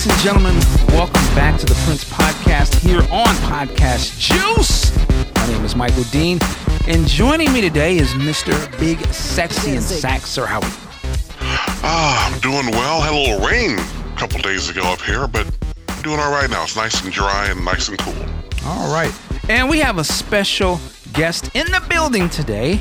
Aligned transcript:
Ladies 0.00 0.12
and 0.14 0.24
gentlemen, 0.24 0.54
welcome 0.96 1.34
back 1.34 1.60
to 1.60 1.66
the 1.66 1.74
Prince 1.84 2.04
Podcast 2.04 2.74
here 2.76 3.00
on 3.12 3.34
Podcast 3.50 4.18
Juice. 4.18 4.96
My 5.34 5.46
name 5.46 5.62
is 5.62 5.76
Michael 5.76 6.04
Dean, 6.04 6.38
and 6.88 7.06
joining 7.06 7.52
me 7.52 7.60
today 7.60 7.98
is 7.98 8.08
Mr. 8.14 8.54
Big 8.80 8.98
Sexy 9.12 9.72
and 9.72 9.82
Sax. 9.82 10.24
Sir, 10.24 10.46
how 10.46 10.62
are 10.62 10.66
you? 10.66 10.74
Ah, 11.82 12.32
I'm 12.32 12.40
doing 12.40 12.70
well. 12.70 13.02
Had 13.02 13.12
a 13.12 13.14
little 13.14 13.46
rain 13.46 13.78
a 13.78 14.18
couple 14.18 14.40
days 14.40 14.70
ago 14.70 14.80
up 14.84 15.02
here, 15.02 15.26
but 15.26 15.46
I'm 15.88 16.00
doing 16.00 16.18
all 16.18 16.32
right 16.32 16.48
now. 16.48 16.62
It's 16.62 16.76
nice 16.76 17.04
and 17.04 17.12
dry 17.12 17.48
and 17.48 17.62
nice 17.62 17.90
and 17.90 17.98
cool. 17.98 18.24
All 18.64 18.90
right. 18.90 19.12
And 19.50 19.68
we 19.68 19.80
have 19.80 19.98
a 19.98 20.04
special 20.04 20.80
guest 21.12 21.50
in 21.54 21.66
the 21.66 21.84
building 21.90 22.30
today. 22.30 22.80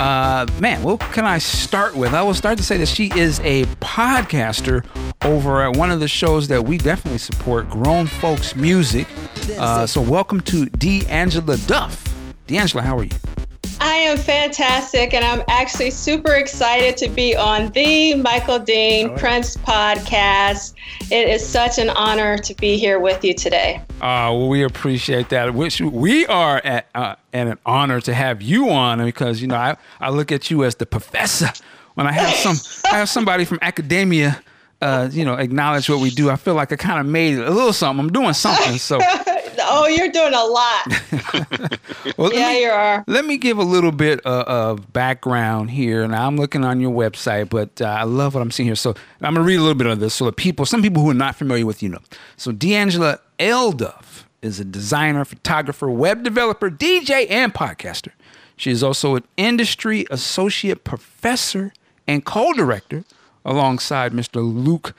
Uh, 0.00 0.46
man, 0.58 0.82
what 0.82 0.98
can 0.98 1.26
I 1.26 1.36
start 1.36 1.94
with? 1.94 2.14
I 2.14 2.22
will 2.22 2.32
start 2.32 2.56
to 2.56 2.64
say 2.64 2.78
that 2.78 2.88
she 2.88 3.12
is 3.14 3.38
a 3.40 3.66
podcaster 3.82 4.82
over 5.22 5.60
at 5.60 5.76
one 5.76 5.90
of 5.90 6.00
the 6.00 6.08
shows 6.08 6.48
that 6.48 6.64
we 6.64 6.78
definitely 6.78 7.18
support, 7.18 7.68
Grown 7.68 8.06
Folks 8.06 8.56
Music. 8.56 9.06
Uh, 9.58 9.86
so, 9.86 10.00
welcome 10.00 10.40
to 10.40 10.64
De 10.64 11.04
Angela 11.08 11.58
Duff. 11.66 12.02
De 12.46 12.56
Angela, 12.56 12.82
how 12.82 12.96
are 12.96 13.04
you? 13.04 13.10
I 13.82 13.94
am 13.94 14.18
fantastic, 14.18 15.14
and 15.14 15.24
I'm 15.24 15.42
actually 15.48 15.90
super 15.90 16.34
excited 16.34 16.98
to 16.98 17.08
be 17.08 17.34
on 17.34 17.70
the 17.72 18.14
Michael 18.14 18.58
Dean 18.58 19.08
right. 19.08 19.18
Prince 19.18 19.56
podcast. 19.56 20.74
It 21.10 21.28
is 21.28 21.46
such 21.46 21.78
an 21.78 21.88
honor 21.88 22.36
to 22.36 22.54
be 22.56 22.76
here 22.76 23.00
with 23.00 23.24
you 23.24 23.32
today. 23.32 23.82
Uh, 24.02 24.28
well, 24.32 24.48
we 24.48 24.64
appreciate 24.64 25.30
that. 25.30 25.54
Which 25.54 25.80
we 25.80 26.26
are 26.26 26.58
at, 26.58 26.88
uh, 26.94 27.16
and 27.32 27.48
an 27.48 27.58
honor 27.64 28.02
to 28.02 28.12
have 28.12 28.42
you 28.42 28.68
on 28.68 29.02
because 29.02 29.40
you 29.40 29.48
know 29.48 29.56
I, 29.56 29.76
I 29.98 30.10
look 30.10 30.30
at 30.30 30.50
you 30.50 30.62
as 30.64 30.74
the 30.74 30.86
professor. 30.86 31.50
When 31.94 32.06
I 32.06 32.12
have 32.12 32.34
some 32.34 32.56
I 32.92 32.98
have 32.98 33.08
somebody 33.08 33.46
from 33.46 33.58
academia 33.62 34.42
uh, 34.82 35.08
you 35.12 35.24
know, 35.24 35.34
acknowledge 35.34 35.90
what 35.90 36.00
we 36.00 36.10
do. 36.10 36.30
I 36.30 36.36
feel 36.36 36.54
like 36.54 36.72
I 36.72 36.76
kind 36.76 37.00
of 37.00 37.06
made 37.06 37.38
a 37.38 37.50
little 37.50 37.72
something. 37.72 38.06
I'm 38.06 38.12
doing 38.12 38.32
something. 38.32 38.78
So, 38.78 38.98
oh, 39.70 39.86
you're 39.86 40.10
doing 40.10 40.34
a 40.34 40.44
lot. 40.44 41.78
well, 42.18 42.32
yeah, 42.32 42.48
me, 42.48 42.62
you 42.62 42.68
are. 42.68 43.04
Let 43.06 43.24
me 43.24 43.38
give 43.38 43.58
a 43.58 43.62
little 43.62 43.92
bit 43.92 44.20
of, 44.20 44.46
of 44.46 44.92
background 44.92 45.70
here. 45.70 46.06
Now, 46.06 46.26
I'm 46.26 46.36
looking 46.36 46.64
on 46.64 46.80
your 46.80 46.90
website, 46.90 47.48
but 47.48 47.80
uh, 47.80 47.86
I 47.86 48.02
love 48.02 48.34
what 48.34 48.42
I'm 48.42 48.50
seeing 48.50 48.66
here. 48.66 48.76
So, 48.76 48.94
I'm 49.20 49.34
gonna 49.34 49.46
read 49.46 49.56
a 49.56 49.62
little 49.62 49.74
bit 49.74 49.86
of 49.86 50.00
this 50.00 50.14
so 50.14 50.26
the 50.26 50.32
people, 50.32 50.66
some 50.66 50.82
people 50.82 51.02
who 51.02 51.10
are 51.10 51.14
not 51.14 51.36
familiar 51.36 51.64
with 51.64 51.82
you 51.82 51.88
know. 51.88 52.00
So, 52.36 52.52
D'Angela 52.52 53.20
Elduff 53.38 54.24
is 54.42 54.58
a 54.60 54.64
designer, 54.64 55.24
photographer, 55.24 55.88
web 55.90 56.22
developer, 56.22 56.70
DJ, 56.70 57.30
and 57.30 57.54
podcaster. 57.54 58.10
She 58.56 58.70
is 58.70 58.82
also 58.82 59.16
an 59.16 59.24
industry 59.36 60.06
associate 60.10 60.84
professor 60.84 61.72
and 62.06 62.24
co-director 62.24 63.04
alongside 63.44 64.12
Mr. 64.12 64.36
Luke 64.42 64.94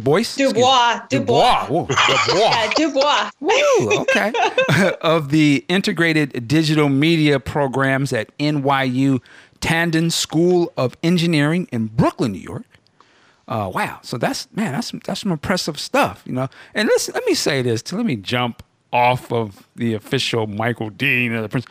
Debout. 0.00 0.36
Dubois? 0.36 0.36
Dubois. 0.36 1.00
Dubois. 1.08 1.66
Dubois. 1.66 1.86
Dubois. 1.86 2.10
yeah, 2.34 2.72
Dubois. 2.76 3.30
Woo, 3.40 4.00
okay. 4.00 4.32
of 5.00 5.30
the 5.30 5.64
integrated 5.68 6.46
digital 6.46 6.88
media 6.88 7.40
programs 7.40 8.12
at 8.12 8.36
NYU 8.38 9.20
Tandon 9.60 10.12
School 10.12 10.72
of 10.76 10.96
Engineering 11.02 11.68
in 11.72 11.86
Brooklyn, 11.86 12.32
New 12.32 12.38
York. 12.38 12.64
Uh, 13.48 13.70
wow. 13.72 14.00
So 14.02 14.18
that's 14.18 14.48
man, 14.54 14.72
that's 14.72 14.90
that's 15.04 15.20
some 15.20 15.30
impressive 15.32 15.78
stuff, 15.78 16.22
you 16.26 16.32
know. 16.32 16.48
And 16.74 16.88
listen, 16.88 17.14
let 17.14 17.24
me 17.26 17.34
say 17.34 17.62
this. 17.62 17.80
To, 17.82 17.96
let 17.96 18.04
me 18.04 18.16
jump 18.16 18.62
off 18.92 19.32
of 19.32 19.68
the 19.76 19.94
official 19.94 20.46
Michael 20.46 20.90
Dean 20.90 21.32
of 21.32 21.42
the 21.42 21.48
Prince. 21.48 21.66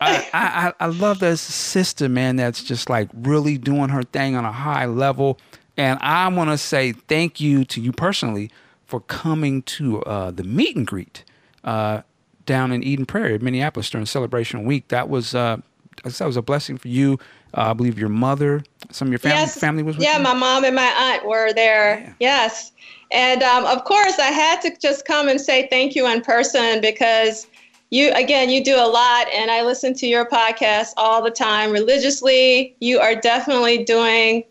I, 0.00 0.28
I, 0.34 0.72
I 0.80 0.86
love 0.88 1.20
this 1.20 1.40
sister, 1.40 2.08
man, 2.08 2.36
that's 2.36 2.62
just 2.62 2.90
like 2.90 3.08
really 3.14 3.58
doing 3.58 3.88
her 3.88 4.02
thing 4.02 4.36
on 4.36 4.44
a 4.44 4.52
high 4.52 4.86
level. 4.86 5.38
And 5.76 5.98
I 6.00 6.28
want 6.28 6.50
to 6.50 6.58
say 6.58 6.92
thank 6.92 7.40
you 7.40 7.64
to 7.66 7.80
you 7.80 7.92
personally 7.92 8.50
for 8.86 9.00
coming 9.00 9.62
to 9.62 10.02
uh, 10.02 10.30
the 10.30 10.44
meet 10.44 10.76
and 10.76 10.86
greet 10.86 11.24
uh, 11.64 12.02
down 12.46 12.72
in 12.72 12.82
Eden 12.82 13.06
Prairie, 13.06 13.38
Minneapolis 13.38 13.90
during 13.90 14.06
Celebration 14.06 14.64
Week. 14.64 14.88
That 14.88 15.08
was 15.08 15.34
uh, 15.34 15.58
that 16.02 16.26
was 16.26 16.36
a 16.36 16.42
blessing 16.42 16.78
for 16.78 16.88
you. 16.88 17.18
Uh, 17.56 17.70
I 17.70 17.72
believe 17.72 17.98
your 17.98 18.08
mother, 18.08 18.62
some 18.90 19.08
of 19.08 19.12
your 19.12 19.18
family, 19.18 19.38
yes. 19.38 19.58
family 19.58 19.82
was 19.82 19.96
with 19.96 20.04
yeah, 20.04 20.18
you? 20.18 20.22
my 20.22 20.34
mom 20.34 20.64
and 20.64 20.74
my 20.74 20.82
aunt 20.82 21.26
were 21.26 21.52
there. 21.52 22.00
Yeah. 22.00 22.14
Yes. 22.20 22.72
And 23.12 23.42
um, 23.42 23.64
of 23.64 23.84
course, 23.84 24.18
I 24.18 24.26
had 24.26 24.60
to 24.62 24.76
just 24.80 25.04
come 25.06 25.28
and 25.28 25.40
say 25.40 25.68
thank 25.68 25.94
you 25.94 26.06
in 26.10 26.20
person 26.20 26.80
because 26.80 27.46
you 27.90 28.10
again 28.14 28.50
you 28.50 28.64
do 28.64 28.74
a 28.74 28.88
lot 28.88 29.28
and 29.32 29.50
i 29.50 29.62
listen 29.62 29.94
to 29.94 30.06
your 30.06 30.26
podcast 30.26 30.94
all 30.96 31.22
the 31.22 31.30
time 31.30 31.70
religiously 31.70 32.74
you 32.80 32.98
are 32.98 33.14
definitely 33.14 33.84
doing 33.84 34.42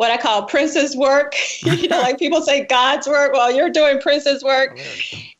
what 0.00 0.10
i 0.10 0.16
call 0.16 0.44
princess 0.44 0.96
work. 0.96 1.34
You 1.62 1.88
know 1.88 2.00
like 2.00 2.18
people 2.18 2.40
say 2.40 2.64
god's 2.64 3.06
work 3.06 3.34
well 3.34 3.52
you're 3.52 3.68
doing 3.68 4.00
princess 4.00 4.42
work. 4.42 4.80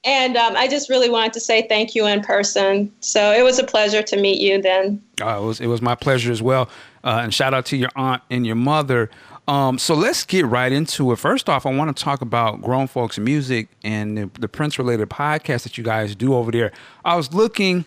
And 0.04 0.36
um, 0.36 0.54
i 0.54 0.68
just 0.68 0.90
really 0.90 1.08
wanted 1.08 1.32
to 1.32 1.40
say 1.40 1.66
thank 1.66 1.94
you 1.94 2.06
in 2.06 2.20
person. 2.20 2.92
So 3.00 3.32
it 3.32 3.42
was 3.42 3.58
a 3.58 3.64
pleasure 3.64 4.02
to 4.02 4.20
meet 4.20 4.38
you 4.38 4.60
then. 4.60 5.02
Uh, 5.22 5.38
it 5.38 5.42
was 5.42 5.60
it 5.62 5.66
was 5.66 5.80
my 5.80 5.94
pleasure 5.94 6.30
as 6.30 6.42
well. 6.42 6.68
Uh, 7.02 7.20
and 7.22 7.32
shout 7.32 7.54
out 7.54 7.64
to 7.66 7.76
your 7.78 7.88
aunt 7.96 8.22
and 8.28 8.46
your 8.46 8.54
mother. 8.54 9.08
Um, 9.48 9.78
so 9.78 9.94
let's 9.94 10.24
get 10.26 10.44
right 10.44 10.70
into 10.70 11.10
it. 11.10 11.16
First 11.16 11.48
off, 11.48 11.64
I 11.64 11.74
want 11.74 11.96
to 11.96 12.04
talk 12.04 12.20
about 12.20 12.60
grown 12.60 12.86
folks 12.86 13.18
music 13.18 13.68
and 13.82 14.18
the, 14.18 14.30
the 14.38 14.48
Prince 14.48 14.78
related 14.78 15.08
podcast 15.08 15.62
that 15.62 15.78
you 15.78 15.84
guys 15.84 16.14
do 16.14 16.34
over 16.34 16.50
there. 16.52 16.70
I 17.02 17.16
was 17.16 17.32
looking 17.32 17.86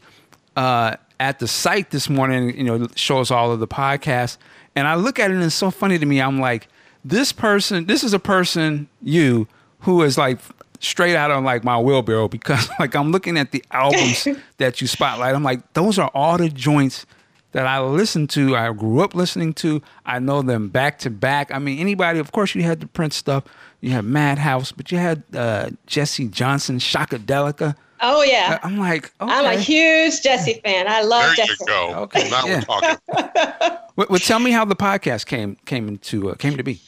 uh, 0.56 0.95
at 1.23 1.39
the 1.39 1.47
site 1.47 1.89
this 1.91 2.09
morning, 2.09 2.56
you 2.57 2.66
know, 2.66 2.85
shows 2.95 3.31
all 3.31 3.53
of 3.53 3.61
the 3.61 3.67
podcasts, 3.67 4.38
and 4.75 4.85
I 4.85 4.95
look 4.95 5.19
at 5.19 5.31
it 5.31 5.35
and 5.35 5.44
it's 5.44 5.56
so 5.56 5.72
funny 5.72 5.97
to 5.97 6.06
me. 6.06 6.22
I'm 6.22 6.38
like, 6.38 6.67
this 7.06 7.31
person, 7.31 7.85
this 7.85 8.03
is 8.03 8.13
a 8.13 8.19
person, 8.19 8.89
you, 9.01 9.47
who 9.79 10.01
is 10.01 10.17
like 10.17 10.39
straight 10.81 11.16
out 11.16 11.31
of 11.31 11.41
like 11.41 11.63
my 11.63 11.79
wheelbarrow 11.79 12.28
because 12.28 12.69
like 12.79 12.94
I'm 12.94 13.13
looking 13.13 13.38
at 13.38 13.51
the 13.51 13.63
albums 13.72 14.28
that 14.57 14.81
you 14.81 14.88
spotlight. 14.88 15.33
I'm 15.33 15.44
like, 15.44 15.72
those 15.73 15.97
are 15.97 16.12
all 16.13 16.38
the 16.38 16.50
joints 16.50 17.06
that 17.53 17.67
I 17.67 17.79
listened 17.79 18.29
to, 18.31 18.57
I 18.57 18.73
grew 18.73 19.00
up 19.00 19.16
listening 19.16 19.53
to. 19.56 19.81
I 20.06 20.19
know 20.19 20.41
them 20.41 20.67
back 20.67 21.00
to 21.00 21.09
back. 21.09 21.53
I 21.53 21.59
mean, 21.59 21.79
anybody, 21.79 22.19
of 22.19 22.33
course, 22.33 22.53
you 22.53 22.63
had 22.63 22.81
the 22.81 22.88
Prince 22.88 23.16
stuff. 23.16 23.45
You 23.79 23.91
had 23.91 24.03
Madhouse, 24.03 24.73
but 24.73 24.91
you 24.91 24.97
had 24.97 25.23
uh, 25.33 25.69
Jesse 25.85 26.28
Johnson, 26.28 26.79
Shockadelica. 26.79 27.75
Oh 28.05 28.21
yeah. 28.21 28.59
I'm 28.63 28.77
like, 28.77 29.13
okay. 29.21 29.33
I'm 29.33 29.45
a 29.45 29.59
huge 29.59 30.21
Jesse 30.21 30.59
fan. 30.63 30.87
I 30.89 31.01
love 31.01 31.35
there 31.37 31.47
Jesse. 31.47 31.63
There 31.65 31.87
you 31.87 31.93
go. 31.93 31.99
Okay. 32.01 32.29
Now 32.29 32.45
yeah. 32.45 32.55
we're 32.55 32.61
talking. 32.61 32.97
well, 33.95 34.07
well, 34.09 34.19
tell 34.19 34.39
me 34.39 34.51
how 34.51 34.65
the 34.65 34.75
podcast 34.75 35.25
came 35.25 35.55
came 35.65 35.87
into 35.87 36.29
uh, 36.29 36.35
came 36.35 36.57
to 36.57 36.63
be. 36.63 36.81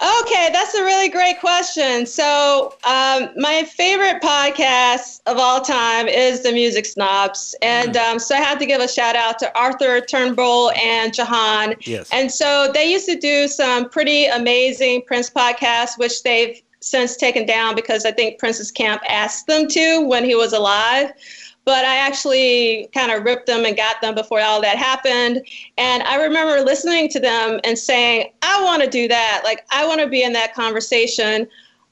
Okay, 0.00 0.48
that's 0.52 0.76
a 0.76 0.84
really 0.84 1.08
great 1.08 1.40
question. 1.40 2.06
So, 2.06 2.76
um, 2.84 3.30
my 3.36 3.64
favorite 3.64 4.22
podcast 4.22 5.20
of 5.26 5.38
all 5.38 5.60
time 5.60 6.06
is 6.06 6.44
the 6.44 6.52
Music 6.52 6.86
Snobs, 6.86 7.56
and 7.62 7.94
mm. 7.94 8.12
um, 8.12 8.18
so 8.20 8.36
I 8.36 8.38
had 8.38 8.60
to 8.60 8.66
give 8.66 8.80
a 8.80 8.86
shout 8.86 9.16
out 9.16 9.40
to 9.40 9.58
Arthur 9.58 10.00
Turnbull 10.00 10.70
and 10.70 11.12
Jahan. 11.12 11.74
Yes. 11.80 12.08
And 12.12 12.30
so 12.30 12.70
they 12.72 12.88
used 12.92 13.06
to 13.06 13.16
do 13.16 13.48
some 13.48 13.88
pretty 13.88 14.26
amazing 14.26 15.02
Prince 15.04 15.30
podcasts, 15.30 15.98
which 15.98 16.22
they've 16.22 16.62
since 16.88 17.16
taken 17.16 17.46
down 17.46 17.74
because 17.74 18.04
I 18.04 18.12
think 18.12 18.38
Prince's 18.38 18.70
camp 18.70 19.02
asked 19.08 19.46
them 19.46 19.68
to 19.68 20.00
when 20.06 20.24
he 20.24 20.34
was 20.34 20.52
alive 20.52 21.12
but 21.68 21.84
I 21.84 21.96
actually 21.96 22.88
kind 22.94 23.12
of 23.12 23.24
ripped 23.24 23.46
them 23.46 23.66
and 23.66 23.76
got 23.76 24.00
them 24.00 24.14
before 24.14 24.40
all 24.40 24.62
that 24.62 24.78
happened. 24.78 25.46
And 25.76 26.02
I 26.04 26.16
remember 26.16 26.64
listening 26.64 27.10
to 27.10 27.20
them 27.20 27.60
and 27.62 27.78
saying, 27.78 28.32
I 28.40 28.64
want 28.64 28.82
to 28.82 28.88
do 28.88 29.06
that. 29.06 29.42
Like, 29.44 29.66
I 29.70 29.86
want 29.86 30.00
to 30.00 30.06
be 30.06 30.22
in 30.22 30.32
that 30.32 30.54
conversation. 30.54 31.42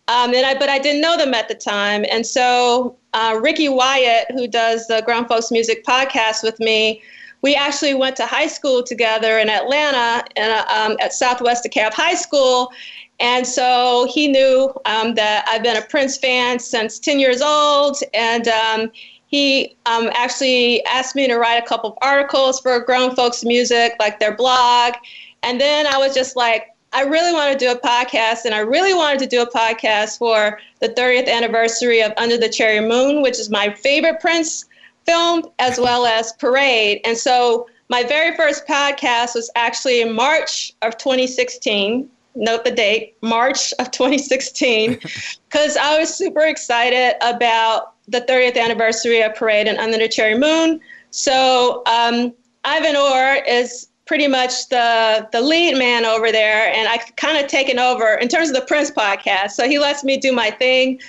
Um, 0.08 0.32
and 0.32 0.46
I, 0.46 0.58
but 0.58 0.70
I 0.70 0.78
didn't 0.78 1.02
know 1.02 1.18
them 1.18 1.34
at 1.34 1.48
the 1.48 1.54
time. 1.54 2.06
And 2.10 2.24
so 2.24 2.96
uh, 3.12 3.38
Ricky 3.42 3.68
Wyatt, 3.68 4.30
who 4.30 4.48
does 4.48 4.86
the 4.86 5.02
Grown 5.04 5.28
Folks 5.28 5.50
Music 5.50 5.84
podcast 5.84 6.42
with 6.42 6.58
me, 6.58 7.02
we 7.42 7.54
actually 7.54 7.92
went 7.92 8.16
to 8.16 8.24
high 8.24 8.46
school 8.46 8.82
together 8.82 9.38
in 9.38 9.50
Atlanta 9.50 10.24
and, 10.36 10.52
um, 10.70 10.96
at 11.00 11.12
Southwest 11.12 11.64
DeKalb 11.64 11.92
High 11.92 12.14
School. 12.14 12.72
And 13.20 13.46
so 13.46 14.06
he 14.12 14.28
knew 14.28 14.72
um, 14.84 15.14
that 15.14 15.46
I've 15.48 15.62
been 15.62 15.76
a 15.76 15.82
Prince 15.82 16.18
fan 16.18 16.58
since 16.58 16.98
10 16.98 17.18
years 17.18 17.40
old. 17.40 17.98
And 18.12 18.48
um, 18.48 18.90
he 19.26 19.76
um, 19.86 20.10
actually 20.14 20.84
asked 20.86 21.16
me 21.16 21.26
to 21.26 21.36
write 21.36 21.62
a 21.62 21.66
couple 21.66 21.90
of 21.90 21.98
articles 22.02 22.60
for 22.60 22.78
Grown 22.80 23.14
Folks 23.14 23.44
Music, 23.44 23.94
like 23.98 24.20
their 24.20 24.34
blog. 24.34 24.94
And 25.42 25.60
then 25.60 25.86
I 25.86 25.96
was 25.96 26.14
just 26.14 26.36
like, 26.36 26.68
I 26.92 27.02
really 27.02 27.32
want 27.32 27.52
to 27.52 27.58
do 27.58 27.70
a 27.70 27.78
podcast, 27.78 28.46
and 28.46 28.54
I 28.54 28.60
really 28.60 28.94
wanted 28.94 29.18
to 29.18 29.26
do 29.26 29.42
a 29.42 29.50
podcast 29.50 30.18
for 30.18 30.58
the 30.80 30.88
30th 30.88 31.28
anniversary 31.28 32.00
of 32.00 32.12
Under 32.16 32.38
the 32.38 32.48
Cherry 32.48 32.80
Moon, 32.80 33.20
which 33.20 33.38
is 33.38 33.50
my 33.50 33.74
favorite 33.74 34.20
Prince 34.20 34.64
film, 35.04 35.44
as 35.58 35.78
well 35.78 36.06
as 36.06 36.32
Parade. 36.34 37.00
And 37.04 37.18
so 37.18 37.68
my 37.90 38.02
very 38.02 38.34
first 38.36 38.66
podcast 38.66 39.34
was 39.34 39.50
actually 39.56 40.00
in 40.00 40.14
March 40.14 40.72
of 40.82 40.96
2016. 40.96 42.08
Note 42.36 42.64
the 42.64 42.70
date, 42.70 43.16
March 43.22 43.72
of 43.78 43.90
2016, 43.90 44.98
because 45.48 45.76
I 45.76 45.98
was 45.98 46.14
super 46.14 46.42
excited 46.42 47.14
about 47.22 47.94
the 48.08 48.20
30th 48.20 48.56
anniversary 48.56 49.22
of 49.22 49.34
Parade 49.34 49.66
and 49.66 49.78
Under 49.78 49.98
the 49.98 50.08
Cherry 50.08 50.38
Moon. 50.38 50.80
So 51.10 51.82
um, 51.86 52.32
Ivan 52.64 52.96
Orr 52.96 53.42
is 53.48 53.88
pretty 54.04 54.28
much 54.28 54.68
the 54.68 55.28
the 55.32 55.40
lead 55.40 55.76
man 55.76 56.04
over 56.04 56.30
there, 56.30 56.72
and 56.72 56.88
I 56.88 56.98
kind 57.16 57.42
of 57.42 57.50
taken 57.50 57.78
over 57.80 58.14
in 58.14 58.28
terms 58.28 58.50
of 58.50 58.54
the 58.54 58.62
Prince 58.62 58.90
podcast. 58.90 59.52
So 59.52 59.68
he 59.68 59.80
lets 59.80 60.04
me 60.04 60.16
do 60.16 60.30
my 60.30 60.50
thing, 60.50 61.00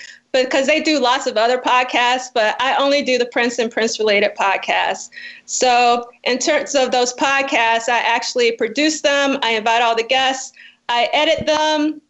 because 0.44 0.68
they 0.68 0.82
do 0.82 1.00
lots 1.00 1.28
of 1.28 1.38
other 1.38 1.58
podcasts, 1.58 2.28
but 2.34 2.56
I 2.60 2.76
only 2.76 3.02
do 3.02 3.18
the 3.18 3.26
Prince 3.26 3.60
and 3.60 3.72
Prince 3.72 4.00
related 4.00 4.36
podcasts. 4.36 5.10
So 5.46 6.10
in 6.24 6.38
terms 6.38 6.76
of 6.76 6.92
those 6.92 7.14
podcasts, 7.14 7.90
I 7.90 8.00
actually 8.00 8.52
produce 8.54 9.02
them. 9.02 9.40
I 9.42 9.52
invite 9.52 9.82
all 9.82 9.96
the 9.96 10.04
guests. 10.04 10.54
I 10.90 11.10
edit 11.14 11.46
them, 11.46 12.02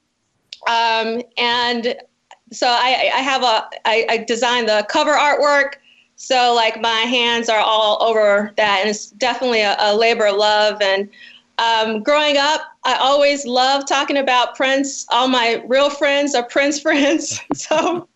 um, 0.68 1.21
and 1.38 1.95
so 2.51 2.68
I, 2.68 3.12
I 3.13 3.19
have 3.19 3.44
a 3.44 3.69
I, 3.85 4.06
I 4.09 4.18
design 4.27 4.65
the 4.65 4.85
cover 4.89 5.13
artwork. 5.13 5.75
So 6.15 6.53
like 6.56 6.81
my 6.81 7.01
hands 7.01 7.47
are 7.50 7.59
all 7.59 8.01
over 8.01 8.51
that, 8.57 8.79
and 8.81 8.89
it's 8.89 9.12
definitely 9.12 9.62
a, 9.62 9.75
a 9.79 9.95
labor 9.95 10.25
of 10.27 10.38
love. 10.38 10.81
And 10.81 11.09
um, 11.59 12.04
growing 12.04 12.38
up, 12.38 12.62
I 12.83 12.95
always 12.95 13.45
loved 13.45 13.88
talking 13.88 14.18
about 14.18 14.56
Prince. 14.56 15.06
All 15.09 15.27
my 15.27 15.63
real 15.68 15.89
friends 15.89 16.36
are 16.36 16.44
Prince 16.44 16.80
friends. 16.81 17.42
so 17.54 18.07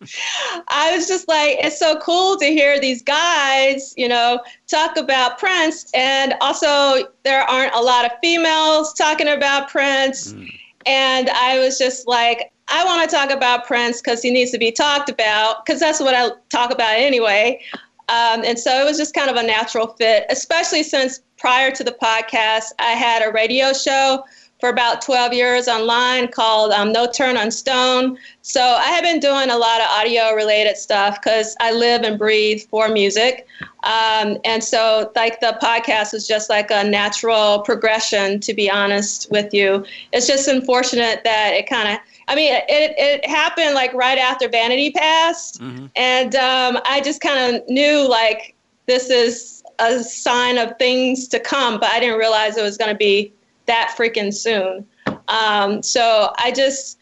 I 0.68 0.96
was 0.96 1.08
just 1.08 1.28
like, 1.28 1.58
it's 1.60 1.80
so 1.80 2.00
cool 2.00 2.38
to 2.38 2.46
hear 2.46 2.80
these 2.80 3.02
guys, 3.02 3.94
you 3.98 4.08
know, 4.08 4.40
talk 4.68 4.98
about 4.98 5.40
Prince. 5.40 5.90
And 5.94 6.36
also, 6.42 7.12
there 7.24 7.42
aren't 7.42 7.74
a 7.74 7.82
lot 7.82 8.06
of 8.06 8.12
females 8.22 8.94
talking 8.94 9.28
about 9.28 9.70
Prince. 9.70 10.34
Mm. 10.34 10.48
And 10.86 11.30
I 11.30 11.60
was 11.60 11.78
just 11.78 12.08
like, 12.08 12.52
I 12.68 12.86
want 12.86 13.10
to 13.10 13.16
talk 13.16 13.32
about 13.32 13.66
Prince 13.66 14.02
because 14.02 14.22
he 14.22 14.32
needs 14.32 14.52
to 14.52 14.58
be 14.58 14.72
talked 14.72 15.10
about 15.10 15.66
because 15.66 15.80
that's 15.80 16.00
what 16.00 16.16
I 16.16 16.30
talk 16.50 16.72
about 16.72 16.94
anyway. 16.96 17.60
Um, 18.08 18.44
and 18.46 18.60
so 18.60 18.72
it 18.82 18.84
was 18.84 18.98
just 18.98 19.14
kind 19.14 19.30
of 19.30 19.38
a 19.38 19.44
natural 19.44 19.88
fit, 19.88 20.26
especially 20.30 20.84
since 20.84 21.22
prior 21.42 21.72
to 21.72 21.84
the 21.84 21.92
podcast, 21.92 22.66
I 22.78 22.92
had 22.92 23.28
a 23.28 23.32
radio 23.32 23.74
show 23.74 24.24
for 24.60 24.70
about 24.70 25.02
12 25.02 25.34
years 25.34 25.68
online 25.68 26.28
called 26.28 26.72
um, 26.72 26.92
No 26.92 27.12
Turn 27.12 27.36
on 27.36 27.50
Stone. 27.50 28.20
So 28.44 28.62
I 28.62 28.84
have 28.84 29.02
been 29.02 29.20
doing 29.20 29.50
a 29.50 29.58
lot 29.58 29.82
of 29.82 29.88
audio 29.88 30.36
related 30.36 30.78
stuff 30.78 31.20
because 31.20 31.56
I 31.60 31.72
live 31.72 32.04
and 32.04 32.20
breathe 32.20 32.62
for 32.70 32.90
music. 32.90 33.48
Um, 33.84 34.38
and 34.46 34.64
so, 34.64 35.12
like, 35.16 35.40
the 35.40 35.58
podcast 35.60 36.14
was 36.14 36.28
just 36.28 36.48
like 36.48 36.70
a 36.70 36.84
natural 36.84 37.62
progression, 37.62 38.40
to 38.42 38.54
be 38.54 38.70
honest 38.70 39.28
with 39.32 39.52
you. 39.52 39.84
It's 40.14 40.28
just 40.28 40.48
unfortunate 40.48 41.24
that 41.24 41.54
it 41.56 41.68
kind 41.68 41.90
of 41.90 41.98
I 42.28 42.36
mean, 42.36 42.54
it, 42.54 42.94
it 42.98 43.28
happened 43.28 43.74
like 43.74 43.94
right 43.96 44.18
after 44.18 44.48
Vanity 44.48 44.92
passed. 44.92 45.60
Mm-hmm. 45.60 45.88
And 45.96 46.36
um, 46.36 46.80
I 46.86 47.02
just 47.02 47.20
kind 47.20 47.56
of 47.56 47.68
knew 47.68 48.08
like 48.08 48.56
this 48.86 49.10
is 49.10 49.61
a 49.82 50.04
sign 50.04 50.58
of 50.58 50.78
things 50.78 51.28
to 51.30 51.40
come, 51.40 51.80
but 51.80 51.90
I 51.90 52.00
didn't 52.00 52.20
realize 52.20 52.56
it 52.56 52.62
was 52.62 52.78
going 52.78 52.92
to 52.92 52.98
be 52.98 53.34
that 53.66 53.94
freaking 53.98 54.34
soon. 54.34 54.88
Um, 55.28 55.82
so 55.82 56.34
I 56.38 56.52
just, 56.52 57.00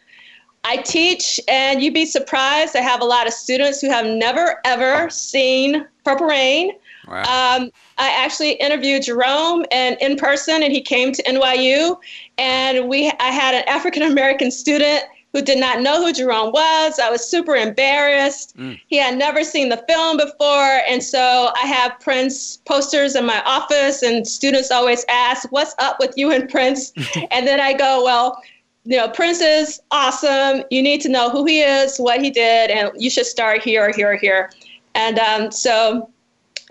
I 0.64 0.78
teach, 0.78 1.40
and 1.48 1.82
you'd 1.82 1.94
be 1.94 2.06
surprised. 2.06 2.76
I 2.76 2.82
have 2.82 3.02
a 3.02 3.06
lot 3.06 3.28
of 3.28 3.34
students 3.34 3.82
who 3.82 3.90
have 3.90 4.06
never 4.06 4.60
ever 4.66 5.10
seen 5.10 5.86
Purple 6.06 6.28
Rain. 6.28 6.72
Wow. 7.08 7.22
Um, 7.22 7.72
I 7.98 8.12
actually 8.12 8.54
interviewed 8.54 9.04
Jerome 9.04 9.66
and 9.72 9.98
in 10.00 10.16
person, 10.16 10.64
and 10.64 10.72
he 10.72 10.82
came 10.82 11.12
to 11.12 11.24
NYU. 11.24 11.98
And 12.38 12.88
we, 12.88 13.12
I 13.20 13.32
had 13.32 13.56
an 13.56 13.64
African 13.68 14.04
American 14.04 14.52
student 14.52 15.04
who 15.34 15.42
did 15.42 15.60
not 15.60 15.82
know 15.82 16.04
who 16.04 16.12
Jerome 16.12 16.52
was. 16.52 17.00
I 17.00 17.10
was 17.10 17.26
super 17.26 17.56
embarrassed. 17.56 18.58
Mm. 18.58 18.80
He 18.88 18.98
had 18.98 19.18
never 19.18 19.44
seen 19.44 19.70
the 19.70 19.84
film 19.88 20.18
before. 20.18 20.82
And 20.88 21.04
so 21.04 21.52
I 21.56 21.68
have 21.68 22.00
Prince 22.00 22.58
posters 22.58 23.16
in 23.16 23.26
my 23.26 23.42
office, 23.44 24.02
and 24.02 24.28
students 24.28 24.72
always 24.72 25.06
ask, 25.10 25.52
What's 25.52 25.76
up 25.80 25.98
with 26.00 26.14
you 26.18 26.32
and 26.32 26.50
Prince? 26.50 26.92
and 27.32 27.46
then 27.46 27.60
I 27.60 27.74
go, 27.74 28.04
Well, 28.04 28.42
you 28.86 28.98
know, 28.98 29.10
Prince 29.10 29.42
is 29.42 29.80
awesome. 29.92 30.64
You 30.72 30.82
need 30.82 31.02
to 31.02 31.10
know 31.10 31.30
who 31.30 31.46
he 31.46 31.62
is, 31.62 31.98
what 31.98 32.22
he 32.22 32.32
did, 32.32 32.72
and 32.72 32.92
you 32.98 33.10
should 33.10 33.28
start 33.28 33.62
here 33.62 33.88
or 33.88 33.94
here 33.94 34.14
or 34.14 34.16
here. 34.16 34.52
And 34.96 35.20
um, 35.20 35.52
so 35.52 36.10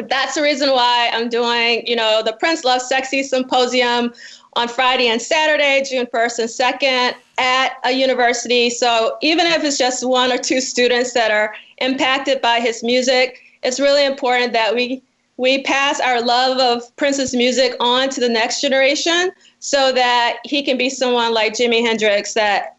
that's 0.09 0.35
the 0.35 0.43
reason 0.43 0.71
why 0.71 1.11
I'm 1.13 1.29
doing, 1.29 1.87
you 1.87 1.95
know, 1.95 2.23
the 2.25 2.33
Prince 2.33 2.65
Love 2.65 2.83
Sexy 2.83 3.23
Symposium 3.23 4.13
on 4.55 4.67
Friday 4.67 5.09
and 5.09 5.23
Saturday, 5.23 5.85
June 5.89 6.07
1st 6.07 6.39
and 6.41 6.81
2nd 6.81 7.15
at 7.39 7.77
a 7.85 7.93
university. 7.93 8.71
So 8.71 9.17
even 9.23 9.47
if 9.47 9.65
it's 9.65 9.79
just 9.79 10.07
one 10.07 10.33
or 10.33 10.39
two 10.39 10.61
students 10.61 11.13
that 11.13 11.31
are 11.31 11.55
impacted 11.79 12.41
by 12.41 12.61
his 12.61 12.83
music, 12.83 13.41
it's 13.63 13.81
really 13.81 14.05
important 14.05 14.53
that 14.53 14.75
we 14.75 15.03
we 15.39 15.63
pass 15.63 16.01
our 16.01 16.21
love 16.21 16.59
of 16.59 16.95
Prince's 16.97 17.33
music 17.33 17.75
on 17.79 18.09
to 18.09 18.21
the 18.21 18.29
next 18.29 18.61
generation 18.61 19.31
so 19.61 19.93
that 19.93 20.39
he 20.45 20.65
can 20.65 20.77
be 20.77 20.91
someone 20.91 21.33
like 21.33 21.53
Jimi 21.53 21.81
Hendrix 21.81 22.35
that 22.35 22.77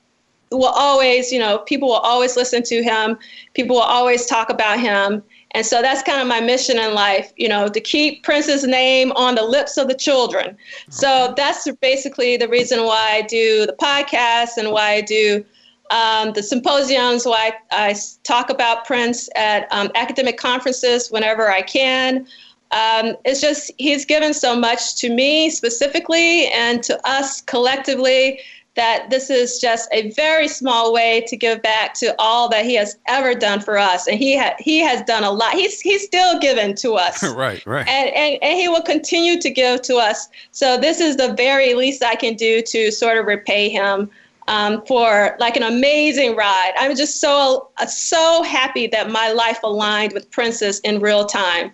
will 0.51 0.65
always, 0.65 1.31
you 1.31 1.39
know, 1.39 1.59
people 1.59 1.87
will 1.87 1.95
always 1.95 2.35
listen 2.35 2.61
to 2.63 2.83
him, 2.83 3.17
people 3.53 3.77
will 3.77 3.83
always 3.83 4.25
talk 4.25 4.49
about 4.49 4.79
him, 4.79 5.23
and 5.51 5.65
so 5.65 5.81
that's 5.81 6.03
kind 6.03 6.21
of 6.21 6.27
my 6.27 6.39
mission 6.39 6.77
in 6.77 6.93
life, 6.93 7.33
you 7.35 7.49
know, 7.49 7.67
to 7.67 7.79
keep 7.79 8.23
Prince's 8.23 8.65
name 8.65 9.11
on 9.13 9.35
the 9.35 9.43
lips 9.43 9.77
of 9.77 9.87
the 9.87 9.95
children. 9.95 10.55
So 10.89 11.33
that's 11.35 11.69
basically 11.81 12.37
the 12.37 12.47
reason 12.47 12.83
why 12.83 13.13
I 13.13 13.21
do 13.23 13.65
the 13.65 13.73
podcast 13.73 14.57
and 14.57 14.71
why 14.71 14.91
I 14.91 15.01
do 15.01 15.43
um, 15.89 16.33
the 16.33 16.43
symposiums, 16.43 17.25
why 17.25 17.53
I, 17.71 17.95
talk 18.23 18.51
about 18.51 18.85
Prince 18.85 19.27
at 19.35 19.67
um, 19.71 19.89
academic 19.95 20.37
conferences 20.37 21.09
whenever 21.09 21.49
I 21.49 21.63
can. 21.63 22.27
Um, 22.71 23.15
it's 23.25 23.41
just 23.41 23.71
he's 23.79 24.05
given 24.05 24.35
so 24.35 24.55
much 24.55 24.95
to 24.97 25.09
me 25.09 25.49
specifically 25.49 26.47
and 26.49 26.83
to 26.83 26.99
us 27.07 27.41
collectively 27.41 28.39
that 28.75 29.09
this 29.09 29.29
is 29.29 29.59
just 29.59 29.89
a 29.91 30.11
very 30.11 30.47
small 30.47 30.93
way 30.93 31.21
to 31.27 31.35
give 31.35 31.61
back 31.61 31.93
to 31.95 32.15
all 32.19 32.47
that 32.49 32.65
he 32.65 32.75
has 32.75 32.97
ever 33.07 33.33
done 33.33 33.59
for 33.59 33.77
us. 33.77 34.07
And 34.07 34.17
he 34.17 34.37
ha- 34.37 34.55
he 34.59 34.79
has 34.79 35.01
done 35.03 35.23
a 35.23 35.31
lot. 35.31 35.53
He's 35.53 35.81
he's 35.81 36.03
still 36.03 36.39
given 36.39 36.75
to 36.75 36.93
us. 36.93 37.23
Right 37.39 37.65
right. 37.65 37.87
And, 37.87 38.09
and 38.09 38.43
and 38.43 38.59
he 38.59 38.67
will 38.67 38.81
continue 38.81 39.39
to 39.39 39.49
give 39.49 39.81
to 39.83 39.97
us. 39.97 40.29
So 40.51 40.77
this 40.77 40.99
is 40.99 41.15
the 41.15 41.33
very 41.33 41.73
least 41.73 42.03
i 42.03 42.15
can 42.15 42.35
do 42.35 42.61
to 42.61 42.91
sort 42.91 43.17
of 43.17 43.25
repay 43.25 43.69
him 43.69 44.09
um, 44.49 44.83
for 44.87 45.37
like 45.39 45.55
an 45.55 45.63
amazing 45.63 46.35
ride. 46.35 46.73
I'm 46.77 46.95
just 46.95 47.21
so 47.21 47.69
uh, 47.77 47.85
so 47.85 48.43
happy 48.43 48.87
that 48.87 49.09
my 49.09 49.31
life 49.31 49.59
aligned 49.63 50.13
with 50.13 50.29
Prince's 50.31 50.79
in 50.79 50.99
real 50.99 51.25
time. 51.25 51.71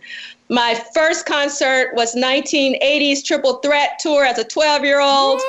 My 0.49 0.79
first 0.93 1.25
concert 1.25 1.91
was 1.95 2.15
1980s 2.15 3.23
triple 3.23 3.55
threat 3.55 3.97
tour 3.99 4.25
as 4.25 4.37
a 4.37 4.43
12 4.43 4.83
year 4.83 4.99
old 4.99 5.41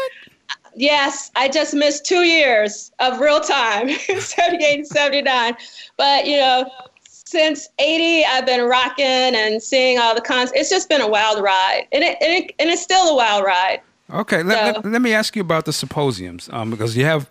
Yes, 0.76 1.30
I 1.34 1.48
just 1.48 1.74
missed 1.74 2.04
two 2.04 2.22
years 2.24 2.92
of 2.98 3.18
real 3.18 3.40
time, 3.40 3.88
78 4.18 4.78
and 4.78 4.86
79. 4.86 5.56
But, 5.96 6.26
you 6.26 6.36
know, 6.36 6.70
since 7.08 7.68
80, 7.78 8.26
I've 8.26 8.44
been 8.44 8.68
rocking 8.68 9.04
and 9.06 9.62
seeing 9.62 9.98
all 9.98 10.14
the 10.14 10.20
cons. 10.20 10.52
It's 10.54 10.68
just 10.68 10.90
been 10.90 11.00
a 11.00 11.08
wild 11.08 11.42
ride. 11.42 11.86
And, 11.92 12.04
it, 12.04 12.18
and, 12.20 12.44
it, 12.44 12.54
and 12.58 12.68
it's 12.68 12.82
still 12.82 13.08
a 13.08 13.16
wild 13.16 13.44
ride. 13.44 13.80
Okay, 14.12 14.42
so, 14.42 14.46
let, 14.46 14.76
let, 14.76 14.84
let, 14.84 15.02
me 15.02 15.14
ask 15.14 15.34
you 15.34 15.40
about 15.40 15.64
the 15.64 15.72
symposiums 15.72 16.48
um, 16.52 16.70
because 16.70 16.94
you 16.94 17.06
have 17.06 17.28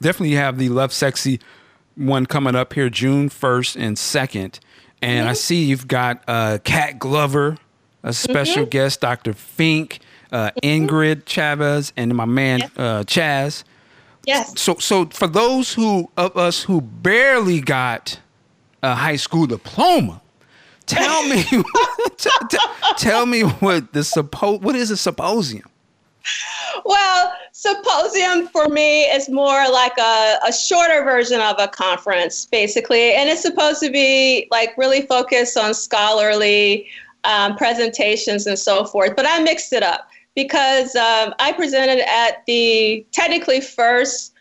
definitely 0.00 0.30
you 0.30 0.36
have 0.36 0.58
the 0.58 0.68
Love 0.68 0.92
Sexy 0.92 1.40
one 1.94 2.26
coming 2.26 2.56
up 2.56 2.72
here 2.72 2.90
June 2.90 3.30
1st 3.30 3.80
and 3.80 3.96
2nd. 3.96 4.58
And 5.00 5.20
mm-hmm. 5.20 5.28
I 5.28 5.32
see 5.34 5.64
you've 5.64 5.86
got 5.86 6.22
uh, 6.26 6.58
Cat 6.64 6.98
Glover, 6.98 7.58
a 8.02 8.12
special 8.12 8.64
mm-hmm. 8.64 8.70
guest, 8.70 9.00
Dr. 9.00 9.32
Fink 9.34 10.00
uh, 10.32 10.50
Ingrid 10.62 11.26
Chavez, 11.26 11.92
and 11.96 12.14
my 12.14 12.24
man 12.24 12.60
yes. 12.60 12.70
uh, 12.76 13.02
Chaz. 13.04 13.64
Yes. 14.26 14.60
So, 14.60 14.76
so 14.76 15.06
for 15.06 15.26
those 15.26 15.72
who 15.72 16.10
of 16.16 16.36
us 16.36 16.62
who 16.62 16.80
barely 16.80 17.60
got 17.60 18.20
a 18.82 18.94
high 18.94 19.16
school 19.16 19.46
diploma, 19.46 20.20
tell 20.86 21.26
me, 21.26 21.42
t- 22.16 22.30
t- 22.50 22.58
tell 22.98 23.26
me 23.26 23.42
what 23.42 23.92
the 23.92 24.00
suppo- 24.00 24.60
what 24.60 24.76
is 24.76 24.90
a 24.90 24.96
symposium? 24.96 25.64
Well, 26.84 27.32
symposium 27.52 28.48
for 28.48 28.68
me 28.68 29.04
is 29.04 29.28
more 29.28 29.68
like 29.70 29.96
a, 29.98 30.38
a 30.46 30.52
shorter 30.52 31.02
version 31.02 31.40
of 31.40 31.56
a 31.58 31.68
conference, 31.68 32.44
basically, 32.44 33.14
and 33.14 33.28
it's 33.28 33.42
supposed 33.42 33.80
to 33.80 33.90
be 33.90 34.46
like 34.50 34.76
really 34.76 35.02
focused 35.02 35.56
on 35.56 35.74
scholarly 35.74 36.86
um, 37.24 37.56
presentations 37.56 38.46
and 38.46 38.58
so 38.58 38.84
forth. 38.84 39.16
But 39.16 39.26
I 39.26 39.42
mixed 39.42 39.72
it 39.72 39.82
up 39.82 40.07
because 40.38 40.94
um, 40.94 41.34
I 41.40 41.50
presented 41.50 41.98
at 42.08 42.46
the 42.46 43.04
technically 43.10 43.60
first 43.60 44.32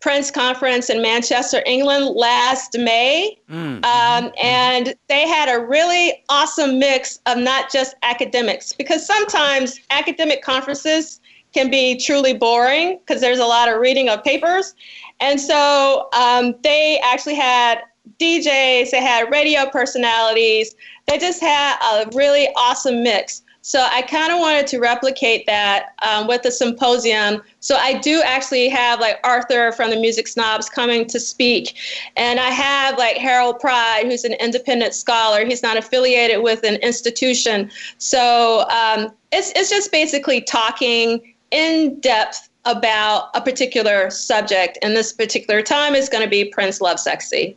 Prince 0.00 0.30
Conference 0.30 0.88
in 0.88 1.02
Manchester, 1.02 1.62
England 1.66 2.16
last 2.16 2.78
May. 2.78 3.36
Mm. 3.50 3.84
Um, 3.84 4.32
and 4.42 4.94
they 5.08 5.28
had 5.28 5.54
a 5.54 5.60
really 5.62 6.24
awesome 6.30 6.78
mix 6.78 7.20
of 7.26 7.36
not 7.36 7.70
just 7.70 7.94
academics, 8.02 8.72
because 8.72 9.04
sometimes 9.04 9.80
academic 9.90 10.40
conferences 10.40 11.20
can 11.52 11.70
be 11.70 11.98
truly 11.98 12.32
boring 12.32 12.98
because 13.00 13.20
there's 13.20 13.38
a 13.38 13.44
lot 13.44 13.68
of 13.68 13.78
reading 13.78 14.08
of 14.08 14.24
papers. 14.24 14.74
And 15.20 15.38
so 15.38 16.08
um, 16.18 16.54
they 16.62 16.98
actually 17.04 17.34
had 17.34 17.82
DJs, 18.18 18.92
they 18.92 19.02
had 19.02 19.30
radio 19.30 19.68
personalities, 19.68 20.74
they 21.06 21.18
just 21.18 21.42
had 21.42 21.76
a 21.82 22.08
really 22.16 22.48
awesome 22.56 23.02
mix. 23.02 23.42
So 23.66 23.80
I 23.90 24.02
kind 24.02 24.30
of 24.30 24.40
wanted 24.40 24.66
to 24.66 24.78
replicate 24.78 25.46
that 25.46 25.94
um, 26.02 26.26
with 26.26 26.42
the 26.42 26.50
symposium. 26.50 27.42
So 27.60 27.76
I 27.76 27.94
do 27.94 28.20
actually 28.22 28.68
have 28.68 29.00
like 29.00 29.18
Arthur 29.24 29.72
from 29.72 29.88
the 29.88 29.96
Music 29.96 30.28
Snobs 30.28 30.68
coming 30.68 31.06
to 31.06 31.18
speak. 31.18 31.74
And 32.14 32.38
I 32.38 32.50
have 32.50 32.98
like 32.98 33.16
Harold 33.16 33.60
Pride, 33.60 34.04
who's 34.04 34.22
an 34.24 34.34
independent 34.34 34.92
scholar. 34.92 35.46
He's 35.46 35.62
not 35.62 35.78
affiliated 35.78 36.42
with 36.42 36.62
an 36.62 36.74
institution. 36.76 37.70
So 37.96 38.68
um, 38.68 39.10
it's, 39.32 39.50
it's 39.56 39.70
just 39.70 39.90
basically 39.90 40.42
talking 40.42 41.34
in 41.50 41.98
depth 42.00 42.50
about 42.66 43.30
a 43.32 43.40
particular 43.40 44.10
subject. 44.10 44.76
And 44.82 44.94
this 44.94 45.10
particular 45.10 45.62
time 45.62 45.94
is 45.94 46.10
going 46.10 46.22
to 46.22 46.28
be 46.28 46.44
Prince 46.44 46.82
Love 46.82 47.00
Sexy. 47.00 47.56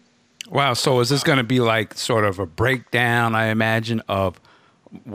Wow. 0.50 0.74
So 0.74 1.02
is 1.02 1.10
this 1.10 1.24
going 1.24 1.40
to 1.40 1.44
be 1.44 1.60
like 1.60 1.96
sort 1.96 2.24
of 2.24 2.40
a 2.40 2.46
breakdown, 2.46 3.36
I 3.36 3.48
imagine, 3.48 4.02
of 4.08 4.40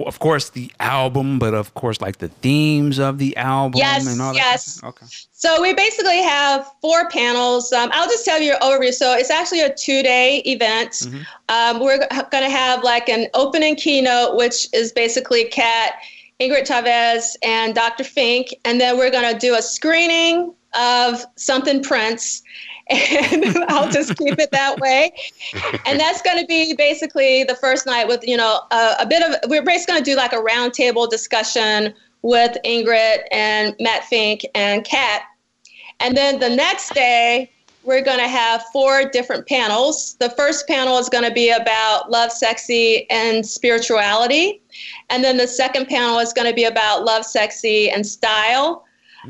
of 0.07 0.19
course 0.19 0.51
the 0.51 0.71
album, 0.81 1.39
but 1.39 1.55
of 1.55 1.75
course 1.75 2.01
like 2.01 2.19
the 2.19 2.29
themes 2.29 2.99
of 2.99 3.19
the 3.19 3.37
album 3.37 3.79
yes, 3.79 4.07
and 4.07 4.21
all 4.21 4.33
that. 4.33 4.39
Yes. 4.39 4.83
Okay. 4.83 5.07
So 5.33 5.61
we 5.61 5.75
basically 5.75 6.23
have 6.23 6.71
four 6.81 7.09
panels. 7.09 7.73
Um, 7.73 7.91
I'll 7.93 8.09
just 8.09 8.25
tell 8.25 8.39
you 8.41 8.47
your 8.47 8.59
overview. 8.61 8.93
So 8.93 9.15
it's 9.15 9.31
actually 9.31 9.61
a 9.61 9.75
two-day 9.75 10.39
event. 10.47 10.93
Mm-hmm. 10.93 11.23
Um, 11.49 11.81
we're 11.81 11.99
going 11.99 12.45
to 12.45 12.51
have 12.51 12.85
like 12.85 13.09
an 13.09 13.27
opening 13.35 13.77
keynote, 13.77 14.37
which 14.37 14.69
is 14.73 14.93
basically 14.93 15.45
Cat, 15.45 15.95
Ingrid 16.41 16.67
Chavez, 16.67 17.37
and 17.43 17.75
Dr. 17.75 18.05
Fink, 18.05 18.55
and 18.65 18.81
then 18.81 18.97
we're 18.97 19.11
going 19.11 19.33
to 19.33 19.39
do 19.39 19.55
a 19.55 19.63
screening 19.63 20.55
of 20.75 21.25
something 21.37 21.83
Prince 21.83 22.43
and 22.93 23.65
I'll 23.69 23.91
just 23.91 24.17
keep 24.17 24.39
it 24.39 24.51
that 24.51 24.79
way. 24.79 25.13
And 25.87 25.99
that's 25.99 26.23
going 26.23 26.39
to 26.39 26.47
be 26.47 26.75
basically 26.75 27.45
the 27.45 27.55
first 27.55 27.87
night 27.87 28.07
with, 28.07 28.27
you 28.27 28.37
know, 28.37 28.61
a, 28.71 28.97
a 29.01 29.07
bit 29.07 29.23
of, 29.23 29.51
we're 29.51 29.63
basically 29.63 29.95
going 29.95 30.05
to 30.05 30.11
do 30.11 30.17
like 30.17 30.33
a 30.33 30.37
roundtable 30.37 31.09
discussion 31.09 31.95
with 32.23 32.57
Ingrid 32.65 33.25
and 33.31 33.75
Matt 33.81 34.05
Fink 34.05 34.43
and 34.55 34.85
Cat. 34.85 35.23
And 36.01 36.17
then 36.17 36.39
the 36.39 36.51
next 36.51 36.95
day, 36.95 37.51
we're 37.85 38.03
going 38.03 38.19
to 38.19 38.29
have 38.29 38.63
four 38.73 39.09
different 39.09 39.47
panels. 39.49 40.15
The 40.21 40.31
first 40.31 40.69
panel 40.69 40.99
is 40.99 41.09
going 41.09 41.25
to 41.25 41.33
be 41.33 41.51
about 41.51 42.11
love, 42.11 42.31
sexy, 42.31 43.09
and 43.11 43.45
spirituality. 43.45 44.63
And 45.11 45.25
then 45.25 45.37
the 45.37 45.49
second 45.49 45.89
panel 45.89 46.21
is 46.21 46.33
going 46.33 46.49
to 46.49 46.55
be 46.55 46.65
about 46.65 47.05
love, 47.05 47.25
sexy, 47.25 47.91
and 47.91 48.07
style. 48.07 48.85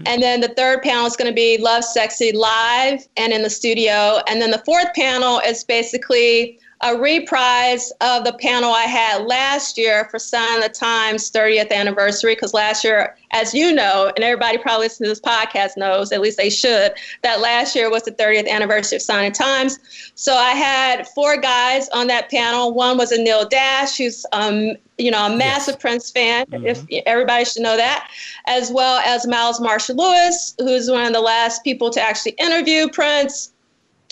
And 0.06 0.22
then 0.22 0.40
the 0.40 0.49
third 0.49 0.82
panel 0.82 1.06
is 1.06 1.16
going 1.16 1.30
to 1.30 1.34
be 1.34 1.58
Love 1.58 1.84
Sexy 1.84 2.32
live 2.32 3.06
and 3.16 3.32
in 3.32 3.42
the 3.42 3.50
studio. 3.50 4.20
And 4.26 4.40
then 4.40 4.50
the 4.50 4.62
fourth 4.64 4.92
panel 4.94 5.40
is 5.40 5.64
basically 5.64 6.58
a 6.82 6.96
reprise 6.96 7.92
of 8.00 8.24
the 8.24 8.32
panel 8.34 8.72
I 8.72 8.82
had 8.82 9.26
last 9.26 9.78
year 9.78 10.08
for 10.10 10.18
Sign 10.18 10.56
of 10.56 10.64
the 10.64 10.68
Times 10.68 11.30
30th 11.30 11.70
anniversary. 11.70 12.34
Because 12.34 12.52
last 12.52 12.82
year, 12.82 13.16
as 13.30 13.54
you 13.54 13.72
know, 13.72 14.12
and 14.16 14.24
everybody 14.24 14.58
probably 14.58 14.86
listening 14.86 15.06
to 15.06 15.10
this 15.12 15.20
podcast 15.20 15.76
knows, 15.76 16.10
at 16.10 16.20
least 16.20 16.36
they 16.36 16.50
should, 16.50 16.92
that 17.22 17.40
last 17.40 17.76
year 17.76 17.88
was 17.88 18.02
the 18.02 18.10
30th 18.10 18.48
anniversary 18.48 18.96
of 18.96 19.02
Sign 19.02 19.26
of 19.26 19.38
the 19.38 19.42
Times. 19.42 19.78
So 20.16 20.34
I 20.34 20.50
had 20.50 21.06
four 21.08 21.36
guys 21.36 21.88
on 21.90 22.08
that 22.08 22.30
panel. 22.30 22.74
One 22.74 22.98
was 22.98 23.12
Anil 23.12 23.48
Dash, 23.48 23.96
who's 23.96 24.26
um, 24.32 24.72
you 24.98 25.10
know, 25.10 25.26
a 25.26 25.36
massive 25.36 25.74
yes. 25.74 25.82
Prince 25.82 26.10
fan. 26.10 26.46
Mm-hmm. 26.46 26.66
If 26.66 26.84
everybody 27.06 27.44
should 27.44 27.62
know 27.62 27.76
that, 27.76 28.10
as 28.46 28.70
well 28.70 28.98
as 29.06 29.26
Miles 29.26 29.60
Marshall 29.60 29.96
Lewis, 29.96 30.54
who's 30.58 30.90
one 30.90 31.06
of 31.06 31.12
the 31.12 31.20
last 31.20 31.62
people 31.64 31.90
to 31.90 32.00
actually 32.00 32.32
interview 32.32 32.88
Prince, 32.88 33.52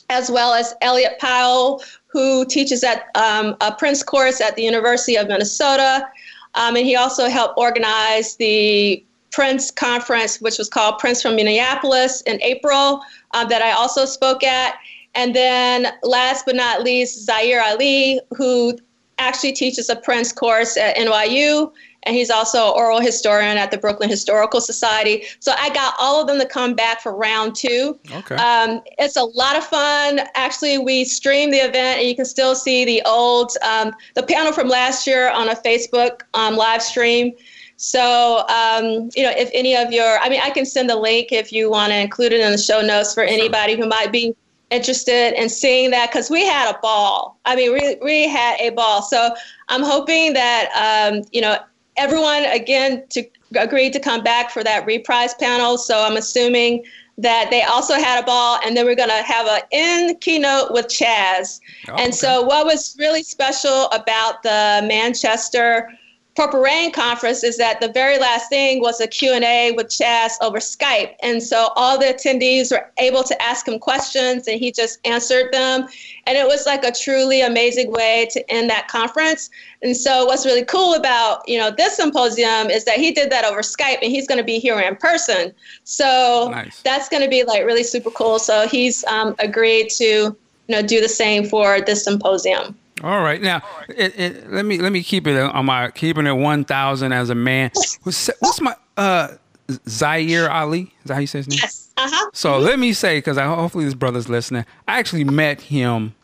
as 0.09 0.31
well 0.31 0.53
as 0.53 0.75
Elliott 0.81 1.19
Powell, 1.19 1.83
who 2.13 2.45
teaches 2.45 2.83
at 2.83 3.09
um, 3.15 3.57
a 3.61 3.73
Prince 3.73 4.03
course 4.03 4.41
at 4.41 4.57
the 4.57 4.63
University 4.63 5.17
of 5.17 5.29
Minnesota. 5.29 6.07
Um, 6.55 6.77
and 6.77 6.85
he 6.85 6.97
also 6.97 7.29
helped 7.29 7.55
organize 7.57 8.37
the 8.37 9.05
Prince 9.31 9.71
conference, 9.71 10.41
which 10.41 10.59
was 10.59 10.69
called 10.69 10.99
Prince 10.99 11.23
from 11.23 11.37
Minneapolis 11.37 12.21
in 12.23 12.43
April, 12.43 13.01
um, 13.33 13.49
that 13.49 13.63
I 13.63 13.71
also 13.73 14.05
spoke 14.05 14.43
at. 14.43 14.77
And 15.15 15.35
then 15.35 15.89
last 16.03 16.47
but 16.47 16.57
not 16.57 16.83
least, 16.83 17.29
Zaheer 17.29 17.63
Ali, 17.63 18.21
who 18.37 18.77
actually 19.19 19.53
teaches 19.53 19.89
a 19.89 19.97
Prince 19.97 20.33
course 20.33 20.77
at 20.77 20.97
NYU 20.97 21.73
and 22.05 22.17
he's 22.17 22.31
also 22.31 22.69
an 22.69 22.73
oral 22.77 23.01
historian 23.01 23.57
at 23.57 23.71
the 23.71 23.79
Brooklyn 23.79 24.09
Historical 24.09 24.61
Society. 24.61 25.25
So 25.41 25.53
I 25.59 25.69
got 25.71 25.95
all 25.99 26.21
of 26.21 26.27
them 26.27 26.39
to 26.39 26.47
come 26.47 26.75
back 26.75 27.01
for 27.01 27.15
round 27.15 27.55
two. 27.55 27.99
Okay. 28.13 28.37
Um, 28.37 28.81
it's 28.99 29.17
a 29.17 29.25
lot 29.25 29.57
of 29.57 29.65
fun. 29.65 30.21
Actually, 30.35 30.79
we 30.79 31.05
stream 31.05 31.51
the 31.51 31.59
event, 31.59 32.01
and 32.01 32.09
you 32.09 32.17
can 32.17 32.25
still 32.25 32.55
see 32.55 32.85
the 32.85 33.03
old 33.05 33.53
um, 33.63 33.93
the 34.15 34.23
panel 34.23 34.53
from 34.53 34.69
last 34.69 35.07
year 35.07 35.31
on 35.31 35.49
a 35.49 35.55
Facebook 35.55 36.23
um, 36.35 36.57
live 36.57 36.83
stream. 36.83 37.33
So, 37.77 38.45
um, 38.49 39.09
you 39.17 39.23
know, 39.23 39.33
if 39.35 39.51
any 39.55 39.75
of 39.75 39.91
your, 39.91 40.19
I 40.19 40.29
mean, 40.29 40.43
I 40.43 40.51
can 40.51 40.67
send 40.67 40.91
the 40.91 40.97
link 40.97 41.33
if 41.33 41.51
you 41.51 41.71
want 41.71 41.93
to 41.93 41.99
include 41.99 42.35
it 42.35 42.41
in 42.41 42.53
the 42.53 42.59
show 42.59 42.83
notes 42.83 43.15
for 43.15 43.23
anybody 43.23 43.75
who 43.75 43.87
might 43.87 44.13
be 44.13 44.35
interested 44.71 45.33
in 45.41 45.49
seeing 45.49 45.91
that 45.91 46.11
because 46.11 46.29
we 46.29 46.45
had 46.45 46.71
a 46.71 46.79
ball. 46.81 47.39
I 47.47 47.57
mean, 47.57 47.73
we, 47.73 47.97
we 48.03 48.29
had 48.29 48.61
a 48.61 48.69
ball. 48.71 49.01
So 49.01 49.35
I'm 49.71 49.83
hoping 49.83 50.35
that, 50.35 51.11
um, 51.11 51.23
you 51.33 51.41
know, 51.41 51.57
everyone 52.01 52.45
again 52.47 53.05
to 53.11 53.23
agreed 53.57 53.93
to 53.93 54.01
come 54.01 54.23
back 54.23 54.51
for 54.51 54.65
that 54.65 54.87
reprise 54.87 55.35
panel. 55.35 55.77
So 55.77 56.03
I'm 56.03 56.17
assuming 56.17 56.85
that 57.19 57.49
they 57.51 57.63
also 57.63 57.95
had 57.95 58.23
a 58.23 58.25
ball, 58.25 58.59
and 58.65 58.75
then 58.75 58.87
we're 58.87 58.95
going 58.95 59.11
to 59.11 59.23
have 59.23 59.47
an 59.47 59.61
in 59.71 60.17
keynote 60.21 60.73
with 60.73 60.87
Chaz. 60.87 61.61
Oh, 61.89 61.93
and 61.93 62.09
okay. 62.09 62.13
so, 62.13 62.43
what 62.43 62.65
was 62.65 62.97
really 62.99 63.23
special 63.23 63.89
about 63.89 64.43
the 64.43 64.83
Manchester 64.89 65.93
Purple 66.37 66.61
Rain 66.61 66.93
conference 66.93 67.43
is 67.43 67.57
that 67.57 67.81
the 67.81 67.89
very 67.89 68.19
last 68.19 68.49
thing 68.49 68.81
was 68.81 69.01
a 69.01 69.07
Q&A 69.09 69.73
with 69.73 69.89
Chaz 69.89 70.33
over 70.41 70.59
Skype. 70.59 71.15
And 71.23 71.43
so 71.43 71.71
all 71.75 71.99
the 71.99 72.07
attendees 72.07 72.71
were 72.71 72.89
able 72.99 73.25
to 73.25 73.43
ask 73.43 73.67
him 73.67 73.81
questions 73.81 74.47
and 74.47 74.59
he 74.59 74.71
just 74.71 75.01
answered 75.05 75.53
them. 75.53 75.89
And 76.27 76.39
it 76.39 76.47
was 76.47 76.67
like 76.67 76.85
a 76.85 76.93
truly 76.93 77.41
amazing 77.41 77.91
way 77.91 78.29
to 78.31 78.49
end 78.51 78.71
that 78.71 78.87
conference. 78.87 79.51
And 79.83 79.97
so 79.97 80.25
what's 80.25 80.47
really 80.47 80.65
cool 80.65 80.95
about, 80.95 81.47
you 81.49 81.59
know, 81.59 81.71
this 81.71 81.97
symposium 81.97 82.71
is 82.71 82.85
that 82.85 82.99
he 82.99 83.11
did 83.11 83.31
that 83.31 83.45
over 83.45 83.61
Skype 83.61 83.99
and 84.01 84.13
he's 84.13 84.29
going 84.29 84.39
to 84.39 84.45
be 84.45 84.61
here 84.61 84.79
in 84.79 84.95
person. 84.97 85.53
So 85.83 86.49
nice. 86.53 86.81
that's 86.83 87.09
going 87.09 87.25
to 87.25 87.29
be 87.29 87.43
like 87.43 87.65
really 87.65 87.85
super 87.85 88.11
cool. 88.11 88.39
So 88.39 88.69
he's 88.69 89.05
um, 89.07 89.35
agreed 89.41 89.91
to, 89.91 90.05
you 90.05 90.37
know, 90.69 90.83
do 90.83 91.01
the 91.01 91.09
same 91.09 91.45
for 91.45 91.81
this 91.81 92.05
symposium. 92.05 92.77
All 93.03 93.23
right, 93.23 93.41
now 93.41 93.63
it, 93.89 94.19
it, 94.19 94.53
let 94.53 94.65
me 94.65 94.79
let 94.79 94.93
me 94.93 95.03
keep 95.03 95.27
it 95.27 95.39
on 95.39 95.65
my 95.65 95.91
keeping 95.91 96.27
it 96.27 96.33
one 96.33 96.65
thousand 96.65 97.13
as 97.13 97.31
a 97.31 97.35
man. 97.35 97.71
What's, 98.03 98.29
what's 98.41 98.61
my 98.61 98.75
uh 98.97 99.29
Zaheer 99.69 100.51
Ali? 100.51 100.83
Is 100.83 100.89
that 101.07 101.15
how 101.15 101.21
you 101.21 101.27
say 101.27 101.39
his 101.39 101.49
name? 101.49 101.59
Yes. 101.63 101.91
Uh 101.97 102.09
huh. 102.11 102.31
So 102.35 102.53
mm-hmm. 102.53 102.65
let 102.65 102.79
me 102.79 102.93
say 102.93 103.19
because 103.19 103.39
I 103.39 103.47
hopefully 103.47 103.85
this 103.85 103.95
brother's 103.95 104.29
listening. 104.29 104.67
I 104.87 104.99
actually 104.99 105.25
met 105.25 105.61
him 105.61 106.15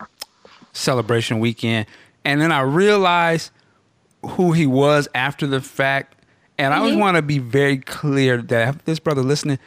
celebration 0.72 1.38
weekend, 1.38 1.86
and 2.24 2.40
then 2.40 2.52
I 2.52 2.60
realized 2.60 3.50
who 4.22 4.52
he 4.52 4.66
was 4.66 5.08
after 5.14 5.46
the 5.46 5.60
fact. 5.60 6.14
And 6.58 6.72
mm-hmm. 6.72 6.82
I 6.82 6.84
always 6.84 6.96
want 6.96 7.16
to 7.16 7.22
be 7.22 7.38
very 7.38 7.78
clear 7.78 8.42
that 8.42 8.84
this 8.84 8.98
brother 8.98 9.22
listening, 9.22 9.58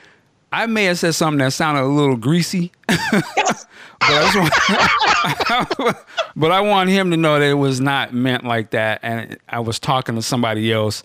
I 0.52 0.66
may 0.66 0.86
have 0.86 1.00
said 1.00 1.16
something 1.16 1.40
that 1.40 1.52
sounded 1.52 1.82
a 1.82 1.86
little 1.86 2.16
greasy, 2.16 2.72
but, 2.88 3.68
I 4.02 5.66
want, 5.78 5.98
but 6.36 6.52
I 6.52 6.62
want 6.62 6.90
him 6.90 7.12
to 7.12 7.18
know 7.18 7.40
that 7.40 7.46
it 7.46 7.54
was 7.54 7.80
not 7.80 8.14
meant 8.14 8.44
like 8.44 8.72
that, 8.72 9.00
and 9.04 9.38
I 9.48 9.60
was 9.60 9.80
talking 9.80 10.16
to 10.16 10.22
somebody 10.22 10.72
else, 10.74 11.04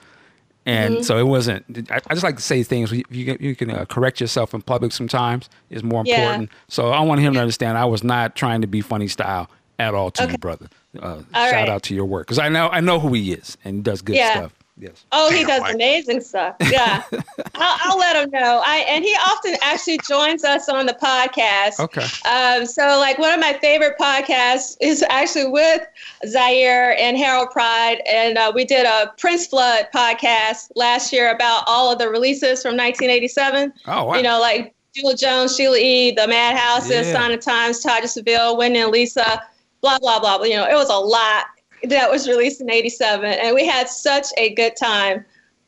and 0.64 0.94
mm-hmm. 0.94 1.02
so 1.02 1.18
it 1.18 1.26
wasn't. 1.26 1.90
I, 1.90 1.96
I, 1.96 2.14
just 2.14 2.24
like 2.24 2.36
to 2.36 2.42
say 2.42 2.62
things. 2.62 2.90
You, 2.90 3.04
you 3.10 3.54
can 3.54 3.70
uh, 3.70 3.84
correct 3.84 4.20
yourself 4.20 4.54
in 4.54 4.62
public 4.62 4.92
sometimes 4.92 5.50
is 5.68 5.82
more 5.82 6.00
important. 6.00 6.50
Yeah. 6.50 6.58
So 6.68 6.90
I 6.90 7.00
want 7.00 7.20
him 7.20 7.34
to 7.34 7.40
understand 7.40 7.76
I 7.76 7.84
was 7.84 8.02
not 8.02 8.36
trying 8.36 8.62
to 8.62 8.66
be 8.66 8.80
funny 8.80 9.08
style 9.08 9.50
at 9.78 9.94
all 9.94 10.10
to 10.12 10.22
okay. 10.22 10.32
you, 10.32 10.38
brother. 10.38 10.68
Uh, 10.98 11.18
shout 11.18 11.26
right. 11.32 11.68
out 11.68 11.82
to 11.82 11.94
your 11.94 12.04
work 12.04 12.26
because 12.26 12.38
I 12.38 12.48
know 12.48 12.68
I 12.68 12.80
know 12.80 13.00
who 13.00 13.12
he 13.12 13.32
is 13.32 13.58
and 13.64 13.76
he 13.76 13.82
does 13.82 14.00
good 14.00 14.16
yeah. 14.16 14.38
stuff. 14.38 14.52
Yes. 14.76 15.06
Oh, 15.12 15.30
he 15.30 15.44
does 15.44 15.62
amazing 15.72 16.20
stuff. 16.20 16.56
Yeah, 16.68 17.04
I'll, 17.54 17.78
I'll, 17.84 17.98
let 17.98 18.16
him 18.16 18.30
know. 18.30 18.60
I 18.64 18.78
and 18.88 19.04
he 19.04 19.14
often 19.14 19.54
actually 19.62 19.98
joins 19.98 20.42
us 20.42 20.68
on 20.68 20.86
the 20.86 20.94
podcast. 20.94 21.78
Okay. 21.78 22.04
Um, 22.28 22.66
so 22.66 22.82
like 22.98 23.16
one 23.18 23.32
of 23.32 23.38
my 23.38 23.52
favorite 23.52 23.96
podcasts 24.00 24.76
is 24.80 25.04
actually 25.08 25.46
with 25.46 25.86
Zaheer 26.26 26.96
and 26.98 27.16
Harold 27.16 27.50
Pride, 27.50 28.02
and 28.10 28.36
uh, 28.36 28.50
we 28.52 28.64
did 28.64 28.84
a 28.84 29.12
Prince 29.16 29.46
Flood 29.46 29.86
podcast 29.94 30.72
last 30.74 31.12
year 31.12 31.32
about 31.32 31.62
all 31.68 31.92
of 31.92 32.00
the 32.00 32.08
releases 32.08 32.60
from 32.60 32.76
1987. 32.76 33.72
Oh 33.86 34.04
wow. 34.04 34.16
You 34.16 34.22
know, 34.24 34.40
like 34.40 34.74
Sheila 34.96 35.16
Jones, 35.16 35.56
Sheila 35.56 35.78
E., 35.78 36.10
The 36.10 36.26
Madhouse, 36.26 36.90
yeah. 36.90 37.12
Sign 37.12 37.30
of 37.30 37.40
Times, 37.40 37.80
Taja 37.80 38.08
Sevelle, 38.08 38.56
Wendy 38.56 38.80
and 38.80 38.90
Lisa, 38.90 39.40
blah 39.80 40.00
blah 40.00 40.18
blah. 40.18 40.42
You 40.42 40.56
know, 40.56 40.68
it 40.68 40.74
was 40.74 40.88
a 40.88 40.98
lot 40.98 41.44
that 41.88 42.10
was 42.10 42.28
released 42.28 42.60
in 42.60 42.70
87 42.70 43.24
and 43.24 43.54
we 43.54 43.66
had 43.66 43.88
such 43.88 44.26
a 44.36 44.54
good 44.54 44.76
time 44.76 45.24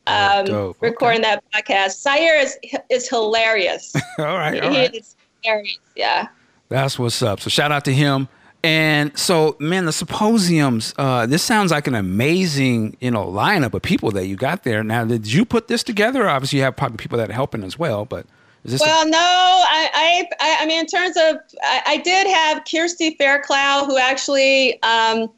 um, 0.09 0.47
oh, 0.51 0.77
recording 0.81 1.21
okay. 1.25 1.35
that 1.35 1.45
podcast 1.53 2.05
Zaheer 2.07 2.43
is, 2.43 2.57
is 2.91 3.09
hilarious 3.09 3.95
all 4.19 4.25
right 4.25 4.63
all 4.63 4.71
right. 4.71 5.05
hilarious 5.43 5.79
yeah 5.97 6.29
that's 6.69 6.99
what's 6.99 7.23
up 7.23 7.41
so 7.41 7.49
shout 7.51 7.73
out 7.73 7.85
to 7.85 7.93
him 7.93 8.29
And 8.65 9.17
so, 9.17 9.55
man, 9.61 9.85
the 9.85 9.93
symposiums. 9.93 10.93
Uh, 10.99 11.25
this 11.27 11.43
sounds 11.45 11.71
like 11.71 11.87
an 11.87 11.95
amazing, 11.95 12.97
you 13.01 13.13
know, 13.13 13.25
lineup 13.25 13.75
of 13.75 13.83
people 13.83 14.11
that 14.13 14.27
you 14.27 14.35
got 14.35 14.65
there. 14.65 14.83
Now, 14.83 15.05
did 15.05 15.33
you 15.33 15.45
put 15.45 15.69
this 15.69 15.85
together? 15.85 16.29
Obviously, 16.29 16.59
you 16.59 16.65
have 16.65 16.75
probably 16.75 16.97
people 16.97 17.17
that 17.19 17.31
are 17.31 17.33
helping 17.33 17.63
as 17.63 17.79
well, 17.79 18.05
but. 18.05 18.27
Is 18.65 18.73
this 18.73 18.81
Well, 18.81 19.07
a- 19.07 19.11
no, 19.11 19.19
I, 19.21 20.27
I, 20.41 20.57
I 20.63 20.67
mean, 20.67 20.81
in 20.81 20.87
terms 20.87 21.17
of, 21.17 21.37
I, 21.63 21.83
I 21.87 21.97
did 21.99 22.27
have 22.27 22.65
Kirsty 22.65 23.15
Fairclough, 23.15 23.85
who 23.87 23.99
actually 23.99 24.83
um, 24.83 25.31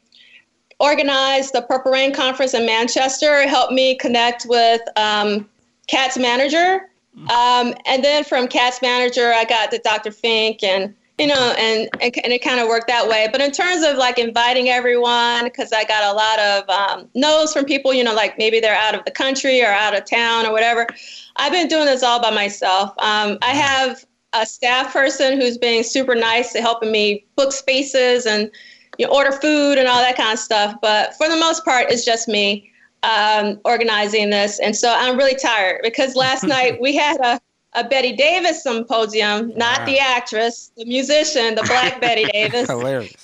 organized 0.79 1.53
the 1.53 1.61
Purple 1.61 1.91
Rain 1.91 2.13
Conference 2.13 2.53
in 2.53 2.65
Manchester, 2.65 3.47
helped 3.47 3.73
me 3.73 3.95
connect 3.95 4.45
with 4.47 4.81
um, 4.95 5.49
Cat's 5.87 6.17
manager. 6.17 6.89
Um, 7.27 7.73
and 7.85 8.03
then 8.03 8.23
from 8.23 8.47
Cat's 8.47 8.81
manager, 8.81 9.33
I 9.33 9.43
got 9.43 9.71
to 9.71 9.79
Dr. 9.79 10.11
Fink 10.11 10.63
and, 10.63 10.95
you 11.17 11.27
know, 11.27 11.53
and, 11.57 11.89
and, 11.99 12.17
and 12.23 12.31
it 12.31 12.41
kind 12.41 12.61
of 12.61 12.67
worked 12.69 12.87
that 12.87 13.09
way. 13.09 13.27
But 13.29 13.41
in 13.41 13.51
terms 13.51 13.83
of 13.83 13.97
like 13.97 14.17
inviting 14.17 14.69
everyone, 14.69 15.43
because 15.43 15.73
I 15.73 15.83
got 15.83 16.03
a 16.03 16.15
lot 16.15 16.39
of 16.39 16.69
um, 16.69 17.09
no's 17.15 17.51
from 17.51 17.65
people, 17.65 17.93
you 17.93 18.05
know, 18.05 18.13
like 18.13 18.37
maybe 18.37 18.61
they're 18.61 18.75
out 18.75 18.95
of 18.95 19.03
the 19.03 19.11
country 19.11 19.61
or 19.61 19.67
out 19.67 19.97
of 19.97 20.05
town 20.05 20.45
or 20.45 20.53
whatever. 20.53 20.87
I've 21.35 21.51
been 21.51 21.67
doing 21.67 21.87
this 21.87 22.03
all 22.03 22.21
by 22.21 22.31
myself. 22.31 22.91
Um, 22.99 23.37
I 23.41 23.49
have 23.49 24.05
a 24.31 24.45
staff 24.45 24.93
person 24.93 25.41
who's 25.41 25.57
being 25.57 25.83
super 25.83 26.15
nice 26.15 26.53
to 26.53 26.61
helping 26.61 26.91
me 26.91 27.25
book 27.35 27.51
spaces 27.51 28.25
and 28.25 28.49
you 28.99 29.07
know, 29.07 29.13
order 29.13 29.31
food 29.31 29.79
and 29.79 29.87
all 29.87 30.01
that 30.01 30.17
kind 30.17 30.33
of 30.33 30.39
stuff. 30.39 30.75
But 30.81 31.15
for 31.15 31.27
the 31.27 31.37
most 31.37 31.65
part, 31.65 31.89
it's 31.89 32.05
just 32.05 32.27
me 32.27 32.69
um, 33.01 33.59
organizing 33.63 34.29
this. 34.29 34.59
And 34.59 34.75
so 34.75 34.93
I'm 34.95 35.17
really 35.17 35.39
tired 35.39 35.79
because 35.81 36.15
last 36.15 36.43
night 36.55 36.79
we 36.79 36.95
had 36.95 37.17
a, 37.21 37.39
a 37.73 37.87
Betty 37.87 38.13
Davis 38.15 38.61
symposium, 38.61 39.53
not 39.55 39.79
wow. 39.79 39.85
the 39.85 39.99
actress, 39.99 40.71
the 40.75 40.85
musician, 40.85 41.55
the 41.55 41.63
Black 41.63 41.99
Betty 42.01 42.25
Davis. 42.25 42.67
Hilarious. 42.67 43.15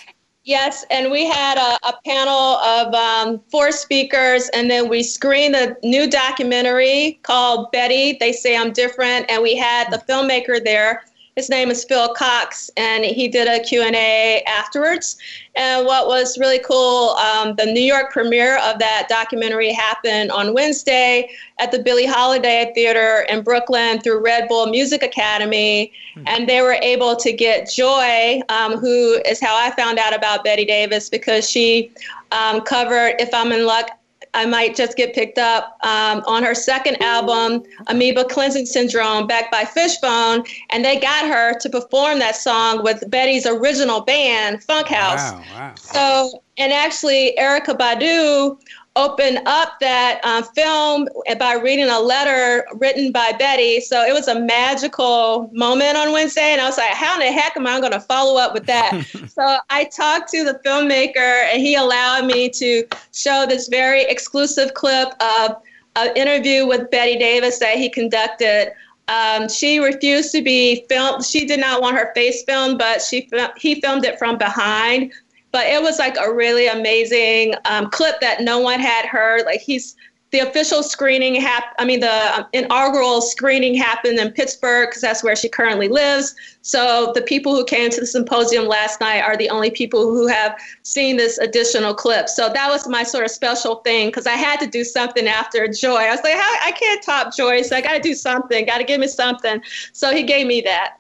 Yes, 0.45 0.85
and 0.91 1.11
we 1.11 1.25
had 1.25 1.57
a, 1.57 1.87
a 1.87 1.93
panel 2.05 2.31
of 2.31 2.93
um, 2.93 3.41
four 3.49 3.71
speakers, 3.71 4.47
and 4.49 4.69
then 4.69 4.87
we 4.87 5.01
screened 5.01 5.55
a 5.55 5.75
new 5.83 6.07
documentary 6.07 7.19
called 7.23 7.71
Betty. 7.71 8.15
They 8.19 8.31
say 8.31 8.55
I'm 8.55 8.71
different, 8.71 9.25
and 9.27 9.41
we 9.41 9.55
had 9.55 9.89
the 9.89 9.97
filmmaker 9.97 10.63
there 10.63 11.03
his 11.35 11.49
name 11.49 11.69
is 11.69 11.83
Phil 11.83 12.13
Cox, 12.13 12.71
and 12.77 13.03
he 13.03 13.27
did 13.27 13.47
a 13.49 13.61
Q&A 13.61 14.41
afterwards. 14.47 15.17
And 15.55 15.85
what 15.85 16.07
was 16.07 16.37
really 16.37 16.59
cool, 16.59 17.09
um, 17.09 17.55
the 17.55 17.65
New 17.65 17.81
York 17.81 18.11
premiere 18.11 18.57
of 18.59 18.79
that 18.79 19.07
documentary 19.09 19.73
happened 19.73 20.31
on 20.31 20.53
Wednesday 20.53 21.29
at 21.59 21.73
the 21.73 21.79
Billie 21.79 22.05
Holiday 22.05 22.71
Theater 22.73 23.25
in 23.27 23.41
Brooklyn 23.41 23.99
through 23.99 24.23
Red 24.23 24.47
Bull 24.47 24.67
Music 24.67 25.03
Academy. 25.03 25.91
Mm-hmm. 26.15 26.27
And 26.27 26.47
they 26.47 26.61
were 26.61 26.77
able 26.81 27.17
to 27.17 27.33
get 27.33 27.69
Joi, 27.69 28.41
um, 28.47 28.77
who 28.77 29.21
is 29.25 29.41
how 29.41 29.57
I 29.57 29.71
found 29.71 29.99
out 29.99 30.15
about 30.15 30.45
Betty 30.45 30.63
Davis, 30.63 31.09
because 31.09 31.49
she 31.49 31.91
um, 32.31 32.61
covered 32.61 33.15
If 33.19 33.33
I'm 33.33 33.51
in 33.51 33.65
Luck 33.65 33.89
I 34.35 34.45
might 34.45 34.75
just 34.75 34.97
get 34.97 35.15
picked 35.15 35.37
up 35.37 35.77
um, 35.83 36.21
on 36.27 36.43
her 36.43 36.53
second 36.53 37.01
album, 37.01 37.63
Amoebic 37.87 38.29
Cleansing 38.29 38.65
Syndrome, 38.65 39.27
backed 39.27 39.51
by 39.51 39.63
Fishbone, 39.63 40.43
and 40.69 40.83
they 40.83 40.99
got 40.99 41.25
her 41.25 41.57
to 41.57 41.69
perform 41.69 42.19
that 42.19 42.35
song 42.35 42.83
with 42.83 43.09
Betty's 43.09 43.45
original 43.45 44.01
band, 44.01 44.61
Funk 44.63 44.87
House. 44.87 45.31
Wow, 45.31 45.43
wow. 45.55 45.73
So, 45.75 46.43
and 46.57 46.73
actually, 46.73 47.33
Erykah 47.39 47.77
Badu 47.77 48.59
open 48.95 49.39
up 49.45 49.79
that 49.81 50.21
um, 50.23 50.43
film 50.55 51.07
by 51.37 51.53
reading 51.53 51.89
a 51.89 51.99
letter 51.99 52.65
written 52.75 53.11
by 53.11 53.33
Betty. 53.37 53.81
So 53.81 54.03
it 54.03 54.13
was 54.13 54.27
a 54.27 54.39
magical 54.39 55.49
moment 55.53 55.97
on 55.97 56.13
Wednesday. 56.13 56.53
And 56.53 56.61
I 56.61 56.65
was 56.65 56.77
like, 56.77 56.91
how 56.91 57.19
in 57.19 57.19
the 57.19 57.31
heck 57.31 57.57
am 57.57 57.67
I 57.67 57.79
going 57.79 57.91
to 57.91 57.99
follow 57.99 58.39
up 58.39 58.53
with 58.53 58.65
that? 58.67 59.05
so 59.27 59.57
I 59.69 59.85
talked 59.85 60.29
to 60.31 60.45
the 60.45 60.59
filmmaker 60.65 61.49
and 61.51 61.61
he 61.61 61.75
allowed 61.75 62.25
me 62.25 62.49
to 62.49 62.87
show 63.13 63.45
this 63.47 63.67
very 63.67 64.03
exclusive 64.03 64.73
clip 64.73 65.09
of 65.21 65.57
an 65.97 66.15
interview 66.15 66.65
with 66.65 66.89
Betty 66.89 67.17
Davis 67.17 67.59
that 67.59 67.77
he 67.77 67.89
conducted. 67.89 68.71
Um, 69.07 69.49
she 69.49 69.79
refused 69.79 70.31
to 70.31 70.41
be 70.41 70.85
filmed. 70.89 71.23
She 71.23 71.45
did 71.45 71.59
not 71.59 71.81
want 71.81 71.97
her 71.97 72.11
face 72.15 72.43
filmed, 72.43 72.79
but 72.79 73.01
she 73.01 73.29
he 73.57 73.79
filmed 73.79 74.03
it 74.03 74.17
from 74.17 74.37
behind 74.37 75.13
but 75.55 75.67
it 75.67 75.81
was 75.81 75.99
like 75.99 76.17
a 76.17 76.33
really 76.33 76.67
amazing 76.67 77.53
um, 77.63 77.89
clip 77.89 78.19
that 78.19 78.41
no 78.41 78.59
one 78.59 78.77
had 78.77 79.05
heard. 79.05 79.45
Like 79.45 79.61
he's 79.61 79.95
the 80.31 80.39
official 80.39 80.83
screening 80.83 81.35
hap- 81.35 81.73
I 81.79 81.85
mean 81.85 82.01
the 82.01 82.37
um, 82.37 82.45
inaugural 82.51 83.21
screening 83.21 83.73
happened 83.73 84.19
in 84.19 84.33
Pittsburgh 84.33 84.89
because 84.89 85.01
that's 85.01 85.23
where 85.23 85.33
she 85.33 85.47
currently 85.47 85.87
lives. 85.87 86.35
So 86.61 87.13
the 87.15 87.21
people 87.21 87.55
who 87.55 87.63
came 87.63 87.89
to 87.89 88.01
the 88.01 88.05
symposium 88.05 88.65
last 88.65 88.99
night 88.99 89.21
are 89.21 89.37
the 89.37 89.49
only 89.49 89.71
people 89.71 90.01
who 90.01 90.27
have 90.27 90.59
seen 90.81 91.15
this 91.15 91.37
additional 91.37 91.93
clip. 91.93 92.27
So 92.27 92.49
that 92.49 92.69
was 92.69 92.85
my 92.89 93.03
sort 93.03 93.23
of 93.23 93.31
special 93.31 93.75
thing 93.75 94.09
because 94.09 94.27
I 94.27 94.33
had 94.33 94.59
to 94.59 94.67
do 94.67 94.83
something 94.83 95.25
after 95.25 95.69
Joi. 95.69 95.95
I 95.95 96.09
was 96.09 96.19
like, 96.21 96.35
I 96.35 96.73
can't 96.77 97.01
top 97.01 97.33
Joi, 97.33 97.61
so 97.61 97.77
I 97.77 97.81
got 97.81 97.93
to 97.93 98.01
do 98.01 98.13
something. 98.13 98.65
Got 98.65 98.79
to 98.79 98.83
give 98.83 98.99
me 98.99 99.07
something. 99.07 99.61
So 99.93 100.13
he 100.13 100.23
gave 100.23 100.47
me 100.47 100.59
that. 100.65 100.97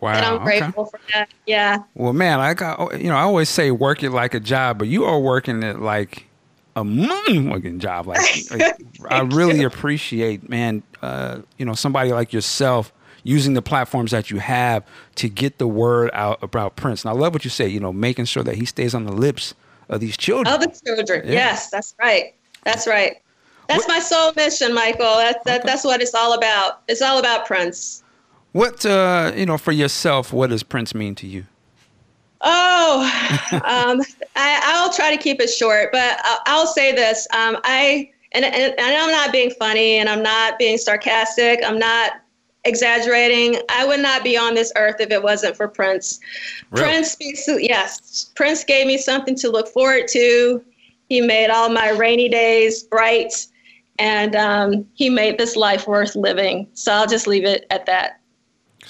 Wow. 0.00 0.14
And 0.14 0.24
I'm 0.24 0.42
grateful 0.42 0.84
okay. 0.84 0.90
for 0.90 1.12
that. 1.12 1.30
Yeah. 1.46 1.78
Well, 1.94 2.12
man, 2.12 2.40
I 2.40 2.54
got, 2.54 3.00
you 3.00 3.08
know, 3.08 3.16
I 3.16 3.22
always 3.22 3.48
say 3.48 3.70
work 3.70 4.02
it 4.02 4.10
like 4.10 4.34
a 4.34 4.40
job, 4.40 4.78
but 4.78 4.88
you 4.88 5.04
are 5.04 5.20
working 5.20 5.62
it 5.62 5.80
like 5.80 6.26
a 6.76 6.84
money 6.84 7.78
job. 7.78 8.06
Like, 8.06 8.20
like 8.50 8.80
I 9.08 9.20
really 9.20 9.60
you. 9.60 9.66
appreciate, 9.66 10.48
man, 10.48 10.82
uh, 11.02 11.40
you 11.58 11.64
know, 11.64 11.74
somebody 11.74 12.12
like 12.12 12.32
yourself 12.32 12.92
using 13.22 13.54
the 13.54 13.62
platforms 13.62 14.10
that 14.12 14.30
you 14.30 14.38
have 14.38 14.84
to 15.16 15.28
get 15.28 15.58
the 15.58 15.68
word 15.68 16.10
out 16.14 16.42
about 16.42 16.76
Prince. 16.76 17.04
And 17.04 17.10
I 17.10 17.14
love 17.14 17.34
what 17.34 17.44
you 17.44 17.50
say, 17.50 17.68
you 17.68 17.80
know, 17.80 17.92
making 17.92 18.24
sure 18.24 18.42
that 18.42 18.56
he 18.56 18.64
stays 18.64 18.94
on 18.94 19.04
the 19.04 19.12
lips 19.12 19.54
of 19.88 20.00
these 20.00 20.16
children. 20.16 20.52
Of 20.52 20.60
the 20.60 20.80
children. 20.84 21.26
Yeah. 21.26 21.32
Yes, 21.32 21.70
that's 21.70 21.94
right. 22.00 22.34
That's 22.64 22.86
right. 22.86 23.20
That's 23.68 23.86
what? 23.86 23.94
my 23.94 24.00
sole 24.00 24.32
mission, 24.36 24.74
Michael. 24.74 25.16
That's 25.16 25.44
that, 25.44 25.60
okay. 25.60 25.68
that's 25.68 25.84
what 25.84 26.00
it's 26.00 26.14
all 26.14 26.32
about. 26.32 26.82
It's 26.88 27.02
all 27.02 27.18
about 27.18 27.46
Prince. 27.46 27.99
What 28.52 28.84
uh, 28.84 29.32
you 29.36 29.46
know 29.46 29.58
for 29.58 29.72
yourself? 29.72 30.32
What 30.32 30.50
does 30.50 30.62
Prince 30.62 30.94
mean 30.94 31.14
to 31.16 31.26
you? 31.26 31.46
Oh, 32.40 33.02
um, 33.52 34.02
I, 34.34 34.82
will 34.82 34.92
try 34.92 35.14
to 35.14 35.22
keep 35.22 35.40
it 35.40 35.48
short, 35.48 35.90
but 35.92 36.18
I'll, 36.24 36.40
I'll 36.46 36.66
say 36.66 36.92
this: 36.92 37.28
um, 37.32 37.58
I 37.64 38.10
and, 38.32 38.44
and, 38.44 38.54
and 38.54 38.80
I'm 38.80 39.10
not 39.10 39.32
being 39.32 39.50
funny, 39.50 39.96
and 39.96 40.08
I'm 40.08 40.22
not 40.22 40.58
being 40.58 40.78
sarcastic. 40.78 41.60
I'm 41.64 41.78
not 41.78 42.12
exaggerating. 42.64 43.60
I 43.70 43.84
would 43.84 44.00
not 44.00 44.22
be 44.24 44.36
on 44.36 44.54
this 44.54 44.72
earth 44.76 44.96
if 45.00 45.10
it 45.10 45.22
wasn't 45.22 45.56
for 45.56 45.68
Prince. 45.68 46.20
Really? 46.70 46.88
Prince 46.88 47.16
yes, 47.46 48.30
Prince 48.34 48.64
gave 48.64 48.86
me 48.86 48.98
something 48.98 49.34
to 49.36 49.50
look 49.50 49.68
forward 49.68 50.08
to. 50.08 50.64
He 51.08 51.20
made 51.20 51.50
all 51.50 51.68
my 51.68 51.90
rainy 51.90 52.28
days 52.28 52.82
bright, 52.82 53.46
and 53.98 54.34
um, 54.34 54.86
he 54.94 55.10
made 55.10 55.38
this 55.38 55.56
life 55.56 55.86
worth 55.86 56.14
living. 56.14 56.68
So 56.74 56.92
I'll 56.92 57.06
just 57.06 57.26
leave 57.26 57.44
it 57.44 57.66
at 57.70 57.86
that. 57.86 58.19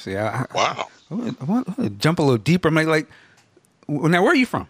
See, 0.01 0.17
I, 0.17 0.47
wow. 0.55 0.89
I, 1.11 1.35
I, 1.41 1.45
want 1.45 1.77
to 1.77 1.91
jump 1.91 2.19
a 2.21 2.23
little 2.23 2.39
deeper. 2.39 2.69
I'm 2.69 2.75
like, 2.75 3.07
now 3.87 4.23
where 4.23 4.33
are 4.33 4.35
you 4.35 4.47
from? 4.47 4.67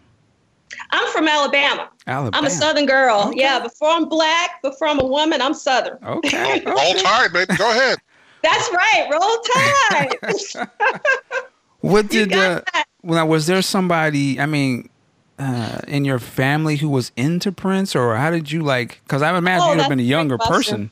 I'm 0.91 1.09
from 1.11 1.27
Alabama. 1.27 1.89
Alabama. 2.05 2.37
I'm 2.37 2.45
a 2.45 2.49
Southern 2.49 2.85
girl. 2.85 3.27
Okay. 3.29 3.39
Yeah, 3.39 3.59
before 3.59 3.89
I'm 3.89 4.09
black, 4.09 4.61
before 4.61 4.89
I'm 4.89 4.99
a 4.99 5.05
woman, 5.05 5.41
I'm 5.41 5.53
Southern. 5.53 5.97
Okay. 6.03 6.57
okay. 6.57 6.69
Roll 6.69 6.93
Tide, 6.95 7.31
baby. 7.31 7.55
Go 7.55 7.71
ahead. 7.71 7.97
That's 8.43 8.69
right. 8.73 9.07
Roll 9.09 10.35
Tide. 10.51 11.47
what 11.79 12.09
did 12.09 12.33
uh, 12.33 12.61
well, 13.01 13.25
was 13.25 13.47
there 13.47 13.61
somebody? 13.61 14.37
I 14.37 14.47
mean, 14.47 14.89
uh, 15.39 15.79
in 15.87 16.03
your 16.03 16.19
family 16.19 16.75
who 16.75 16.89
was 16.89 17.13
into 17.15 17.53
Prince, 17.53 17.95
or 17.95 18.17
how 18.17 18.31
did 18.31 18.51
you 18.51 18.63
like? 18.63 18.99
Because 19.03 19.21
I 19.21 19.35
imagine 19.37 19.67
oh, 19.67 19.71
you'd 19.71 19.79
have 19.79 19.89
been 19.89 19.99
a 19.99 20.03
younger 20.03 20.37
person. 20.37 20.91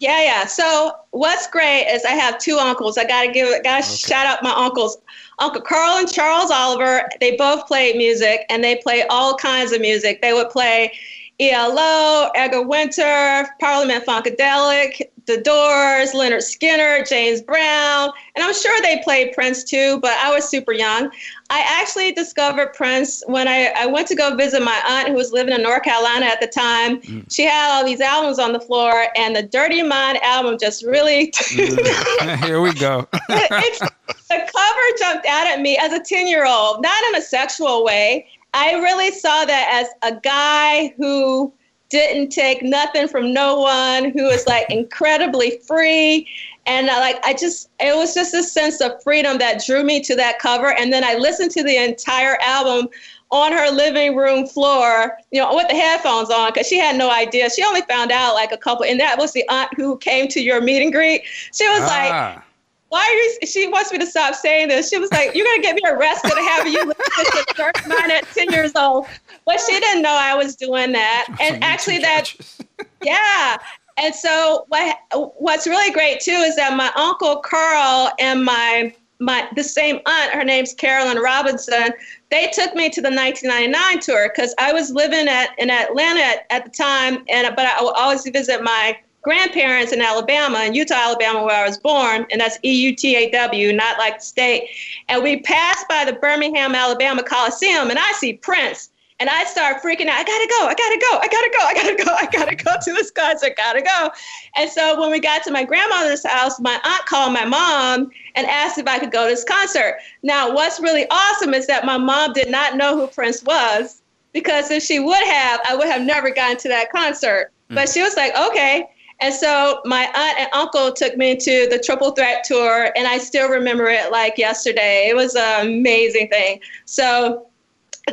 Yeah, 0.00 0.22
yeah. 0.22 0.46
So 0.46 0.92
what's 1.10 1.46
great 1.46 1.84
is 1.84 2.06
I 2.06 2.12
have 2.12 2.38
two 2.38 2.56
uncles. 2.56 2.96
I 2.96 3.04
gotta 3.04 3.30
give. 3.30 3.48
Gotta 3.62 3.84
okay. 3.84 3.94
shout 3.94 4.26
out 4.26 4.42
my 4.42 4.52
uncles, 4.52 4.96
Uncle 5.38 5.60
Carl 5.60 5.98
and 5.98 6.10
Charles 6.10 6.50
Oliver. 6.50 7.06
They 7.20 7.36
both 7.36 7.66
played 7.66 7.96
music, 7.96 8.46
and 8.48 8.64
they 8.64 8.76
play 8.76 9.04
all 9.10 9.36
kinds 9.36 9.72
of 9.72 9.82
music. 9.82 10.22
They 10.22 10.32
would 10.32 10.48
play 10.48 10.92
ELO, 11.40 12.30
Edgar 12.34 12.62
Winter, 12.62 13.48
Parliament 13.60 14.04
Funkadelic, 14.04 15.00
The 15.24 15.38
Doors, 15.38 16.12
Lynyrd 16.12 16.42
Skynyrd, 16.42 17.08
James 17.08 17.40
Brown, 17.40 18.10
and 18.36 18.44
I'm 18.44 18.52
sure 18.52 18.78
they 18.82 19.00
played 19.02 19.32
Prince 19.32 19.64
too, 19.64 19.98
but 20.00 20.12
I 20.18 20.30
was 20.34 20.46
super 20.46 20.72
young. 20.72 21.10
I 21.48 21.64
actually 21.66 22.12
discovered 22.12 22.74
Prince 22.74 23.22
when 23.26 23.48
I, 23.48 23.72
I 23.74 23.86
went 23.86 24.06
to 24.08 24.14
go 24.14 24.36
visit 24.36 24.62
my 24.62 24.82
aunt 24.86 25.08
who 25.08 25.14
was 25.14 25.32
living 25.32 25.54
in 25.54 25.62
North 25.62 25.82
Carolina 25.82 26.26
at 26.26 26.40
the 26.40 26.46
time. 26.46 27.00
Mm. 27.00 27.32
She 27.32 27.44
had 27.44 27.74
all 27.74 27.86
these 27.86 28.02
albums 28.02 28.38
on 28.38 28.52
the 28.52 28.60
floor, 28.60 29.06
and 29.16 29.34
the 29.34 29.42
Dirty 29.42 29.82
Mind 29.82 30.18
album 30.22 30.58
just 30.60 30.84
really. 30.84 31.30
mm. 31.32 32.44
Here 32.44 32.60
we 32.60 32.74
go. 32.74 33.08
the 33.28 33.90
cover 34.28 34.98
jumped 34.98 35.26
out 35.26 35.46
at 35.46 35.60
me 35.60 35.78
as 35.78 35.92
a 35.92 36.00
10 36.00 36.28
year 36.28 36.46
old, 36.46 36.82
not 36.82 37.02
in 37.08 37.16
a 37.16 37.22
sexual 37.22 37.82
way. 37.82 38.28
I 38.54 38.74
really 38.74 39.10
saw 39.10 39.44
that 39.44 39.86
as 40.02 40.12
a 40.12 40.20
guy 40.20 40.94
who 40.96 41.52
didn't 41.88 42.30
take 42.30 42.62
nothing 42.62 43.08
from 43.08 43.32
no 43.32 43.60
one, 43.60 44.10
who 44.10 44.24
was 44.24 44.46
like 44.46 44.70
incredibly 44.70 45.58
free. 45.66 46.28
And 46.66 46.88
I, 46.88 47.00
like 47.00 47.24
I 47.24 47.32
just, 47.34 47.68
it 47.80 47.96
was 47.96 48.14
just 48.14 48.32
a 48.32 48.42
sense 48.42 48.80
of 48.80 49.02
freedom 49.02 49.38
that 49.38 49.62
drew 49.64 49.82
me 49.82 50.00
to 50.02 50.14
that 50.16 50.38
cover. 50.38 50.72
And 50.72 50.92
then 50.92 51.02
I 51.04 51.14
listened 51.14 51.50
to 51.52 51.64
the 51.64 51.76
entire 51.76 52.38
album 52.42 52.88
on 53.32 53.52
her 53.52 53.70
living 53.70 54.16
room 54.16 54.46
floor, 54.46 55.16
you 55.30 55.40
know, 55.40 55.54
with 55.54 55.68
the 55.68 55.74
headphones 55.74 56.30
on, 56.30 56.52
because 56.52 56.66
she 56.66 56.78
had 56.78 56.96
no 56.96 57.10
idea. 57.10 57.48
She 57.50 57.64
only 57.64 57.82
found 57.82 58.10
out 58.10 58.34
like 58.34 58.52
a 58.52 58.56
couple, 58.56 58.84
and 58.84 58.98
that 59.00 59.18
was 59.18 59.32
the 59.32 59.48
aunt 59.48 59.70
who 59.76 59.98
came 59.98 60.26
to 60.28 60.40
your 60.40 60.60
meet 60.60 60.82
and 60.82 60.92
greet. 60.92 61.22
She 61.52 61.68
was 61.68 61.82
ah. 61.82 61.86
like, 62.34 62.44
why 62.90 63.02
are 63.02 63.12
you? 63.12 63.46
She 63.46 63.68
wants 63.68 63.92
me 63.92 63.98
to 63.98 64.06
stop 64.06 64.34
saying 64.34 64.68
this. 64.68 64.90
She 64.90 64.98
was 64.98 65.10
like, 65.12 65.32
"You're 65.34 65.46
gonna 65.46 65.62
get 65.62 65.76
me 65.76 65.82
arrested 65.86 66.32
having 66.36 66.72
you 66.72 66.84
listen 66.84 67.44
to 67.46 67.54
Church 67.54 67.86
Mine 67.86 68.10
at 68.10 68.26
10 68.34 68.50
years 68.50 68.72
old." 68.74 69.06
But 69.46 69.60
she 69.60 69.78
didn't 69.78 70.02
know 70.02 70.10
I 70.10 70.34
was 70.34 70.56
doing 70.56 70.92
that. 70.92 71.26
And 71.40 71.62
actually, 71.62 71.98
that, 71.98 72.34
yeah. 73.02 73.58
And 73.96 74.14
so 74.14 74.64
what? 74.68 74.98
What's 75.38 75.68
really 75.68 75.92
great 75.92 76.20
too 76.20 76.32
is 76.32 76.56
that 76.56 76.76
my 76.76 76.90
uncle 76.96 77.36
Carl 77.36 78.10
and 78.18 78.44
my 78.44 78.92
my 79.20 79.48
the 79.54 79.62
same 79.62 80.00
aunt, 80.06 80.32
her 80.32 80.44
name's 80.44 80.74
Carolyn 80.74 81.18
Robinson. 81.18 81.90
They 82.30 82.50
took 82.52 82.74
me 82.74 82.90
to 82.90 83.00
the 83.00 83.10
1999 83.10 84.00
tour 84.00 84.32
because 84.34 84.52
I 84.58 84.72
was 84.72 84.90
living 84.90 85.28
at 85.28 85.50
in 85.58 85.70
Atlanta 85.70 86.20
at, 86.20 86.46
at 86.50 86.64
the 86.64 86.70
time, 86.70 87.24
and 87.28 87.54
but 87.54 87.66
I 87.66 87.82
would 87.82 87.94
always 87.94 88.28
visit 88.28 88.64
my 88.64 88.98
grandparents 89.22 89.92
in 89.92 90.00
Alabama, 90.00 90.64
in 90.64 90.72
Eutaw, 90.72 90.94
Alabama, 90.94 91.44
where 91.44 91.62
I 91.62 91.66
was 91.66 91.78
born, 91.78 92.26
and 92.30 92.40
that's 92.40 92.58
E 92.64 92.72
U 92.84 92.94
T 92.94 93.16
A 93.16 93.30
W, 93.30 93.72
not 93.72 93.98
like 93.98 94.18
the 94.18 94.24
state. 94.24 94.68
And 95.08 95.22
we 95.22 95.40
passed 95.40 95.88
by 95.88 96.04
the 96.04 96.14
Birmingham, 96.14 96.74
Alabama 96.74 97.22
Coliseum, 97.22 97.90
and 97.90 97.98
I 97.98 98.12
see 98.12 98.34
Prince. 98.34 98.90
And 99.18 99.28
I 99.28 99.44
start 99.44 99.82
freaking 99.82 100.06
out. 100.06 100.18
I 100.18 100.24
gotta 100.24 100.48
go. 100.48 100.66
I 100.66 100.74
gotta 100.74 100.98
go. 100.98 101.18
I 101.18 101.28
gotta 101.28 101.50
go. 101.50 101.58
I 101.60 101.74
gotta 101.74 102.04
go. 102.04 102.14
I 102.14 102.26
gotta 102.26 102.56
go 102.56 102.72
to 102.82 102.92
this 102.94 103.10
concert. 103.10 103.54
Gotta 103.54 103.82
go. 103.82 104.10
And 104.56 104.70
so 104.70 104.98
when 104.98 105.10
we 105.10 105.20
got 105.20 105.44
to 105.44 105.50
my 105.50 105.62
grandmother's 105.62 106.24
house, 106.24 106.58
my 106.58 106.80
aunt 106.82 107.04
called 107.04 107.34
my 107.34 107.44
mom 107.44 108.10
and 108.34 108.46
asked 108.46 108.78
if 108.78 108.86
I 108.86 108.98
could 108.98 109.12
go 109.12 109.24
to 109.28 109.34
this 109.34 109.44
concert. 109.44 109.96
Now, 110.22 110.54
what's 110.54 110.80
really 110.80 111.04
awesome 111.10 111.52
is 111.52 111.66
that 111.66 111.84
my 111.84 111.98
mom 111.98 112.32
did 112.32 112.50
not 112.50 112.78
know 112.78 112.96
who 112.96 113.08
Prince 113.08 113.42
was 113.42 114.00
because 114.32 114.70
if 114.70 114.82
she 114.82 115.00
would 115.00 115.22
have, 115.22 115.60
I 115.68 115.76
would 115.76 115.88
have 115.88 116.00
never 116.00 116.30
gotten 116.30 116.56
to 116.56 116.68
that 116.68 116.90
concert. 116.90 117.52
Mm. 117.68 117.74
But 117.74 117.90
she 117.90 118.00
was 118.00 118.16
like, 118.16 118.34
okay. 118.34 118.88
And 119.20 119.34
so 119.34 119.80
my 119.84 120.06
aunt 120.06 120.38
and 120.38 120.48
uncle 120.52 120.92
took 120.92 121.16
me 121.16 121.36
to 121.36 121.68
the 121.70 121.78
Triple 121.78 122.12
Threat 122.12 122.42
tour, 122.44 122.90
and 122.96 123.06
I 123.06 123.18
still 123.18 123.50
remember 123.50 123.88
it 123.88 124.10
like 124.10 124.38
yesterday. 124.38 125.08
It 125.08 125.16
was 125.16 125.34
an 125.34 125.66
amazing 125.66 126.28
thing. 126.28 126.60
So 126.86 127.46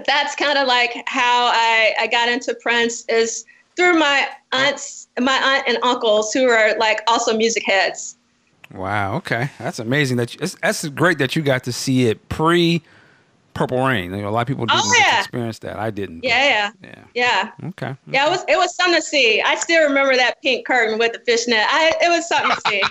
that's 0.05 0.35
kind 0.35 0.57
of 0.57 0.67
like 0.67 1.03
how 1.07 1.49
I, 1.53 1.93
I 1.99 2.07
got 2.07 2.29
into 2.29 2.53
Prince 2.55 3.05
is 3.07 3.45
through 3.75 3.97
my 3.97 4.27
aunts, 4.51 5.07
my 5.19 5.37
aunt 5.37 5.63
and 5.67 5.77
uncles 5.83 6.33
who 6.33 6.49
are 6.49 6.77
like 6.77 7.01
also 7.07 7.37
music 7.37 7.63
heads. 7.65 8.17
Wow. 8.73 9.15
Okay, 9.17 9.49
that's 9.59 9.79
amazing. 9.79 10.17
That 10.17 10.33
you, 10.33 10.45
that's 10.61 10.87
great 10.89 11.19
that 11.19 11.35
you 11.35 11.41
got 11.41 11.63
to 11.63 11.71
see 11.71 12.07
it 12.07 12.27
pre 12.27 12.83
Purple 13.57 13.85
Rain. 13.85 14.13
You 14.13 14.21
know, 14.21 14.29
a 14.29 14.31
lot 14.31 14.41
of 14.41 14.47
people 14.47 14.65
didn't 14.65 14.81
oh, 14.83 14.95
yeah. 14.99 15.19
experience 15.19 15.59
that. 15.59 15.77
I 15.77 15.89
didn't. 15.89 16.23
Yeah, 16.23 16.43
yeah, 16.43 16.71
yeah, 16.83 17.03
yeah. 17.13 17.67
Okay. 17.69 17.95
Yeah, 18.07 18.27
it 18.27 18.29
was 18.29 18.45
it 18.47 18.57
was 18.57 18.75
something 18.75 18.95
to 18.95 19.01
see. 19.01 19.41
I 19.41 19.55
still 19.55 19.87
remember 19.87 20.15
that 20.15 20.41
pink 20.41 20.65
curtain 20.65 20.99
with 20.99 21.13
the 21.13 21.19
fishnet. 21.19 21.65
I 21.67 21.93
it 22.01 22.09
was 22.09 22.27
something 22.27 22.51
to 22.55 22.61
see. 22.69 22.83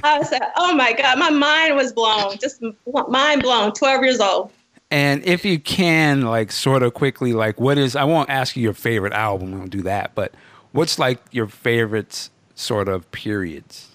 I 0.04 0.18
was 0.18 0.30
like, 0.30 0.42
oh 0.56 0.74
my 0.74 0.92
god, 0.92 1.18
my 1.18 1.30
mind 1.30 1.76
was 1.76 1.92
blown, 1.92 2.38
just 2.38 2.62
mind 3.08 3.42
blown. 3.42 3.72
Twelve 3.72 4.02
years 4.02 4.20
old. 4.20 4.50
And 4.92 5.24
if 5.24 5.44
you 5.44 5.60
can, 5.60 6.22
like, 6.22 6.50
sort 6.50 6.82
of 6.82 6.94
quickly, 6.94 7.32
like, 7.32 7.60
what 7.60 7.78
is? 7.78 7.94
I 7.94 8.02
won't 8.04 8.28
ask 8.28 8.56
you 8.56 8.62
your 8.62 8.72
favorite 8.72 9.12
album. 9.12 9.52
We 9.52 9.58
won't 9.58 9.70
do 9.70 9.82
that. 9.82 10.16
But 10.16 10.34
what's 10.72 10.98
like 10.98 11.20
your 11.30 11.46
favorite 11.46 12.28
sort 12.54 12.88
of 12.88 13.10
periods? 13.12 13.89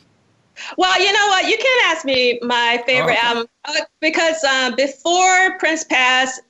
Well, 0.77 0.99
you 0.99 1.11
know 1.11 1.27
what? 1.27 1.47
You 1.47 1.57
can't 1.57 1.91
ask 1.91 2.05
me 2.05 2.39
my 2.41 2.83
favorite 2.85 3.17
oh, 3.17 3.17
okay. 3.17 3.27
album 3.27 3.47
uh, 3.65 3.81
because 4.01 4.43
um, 4.43 4.75
before 4.75 5.57
Prince 5.59 5.83
passed, 5.83 6.41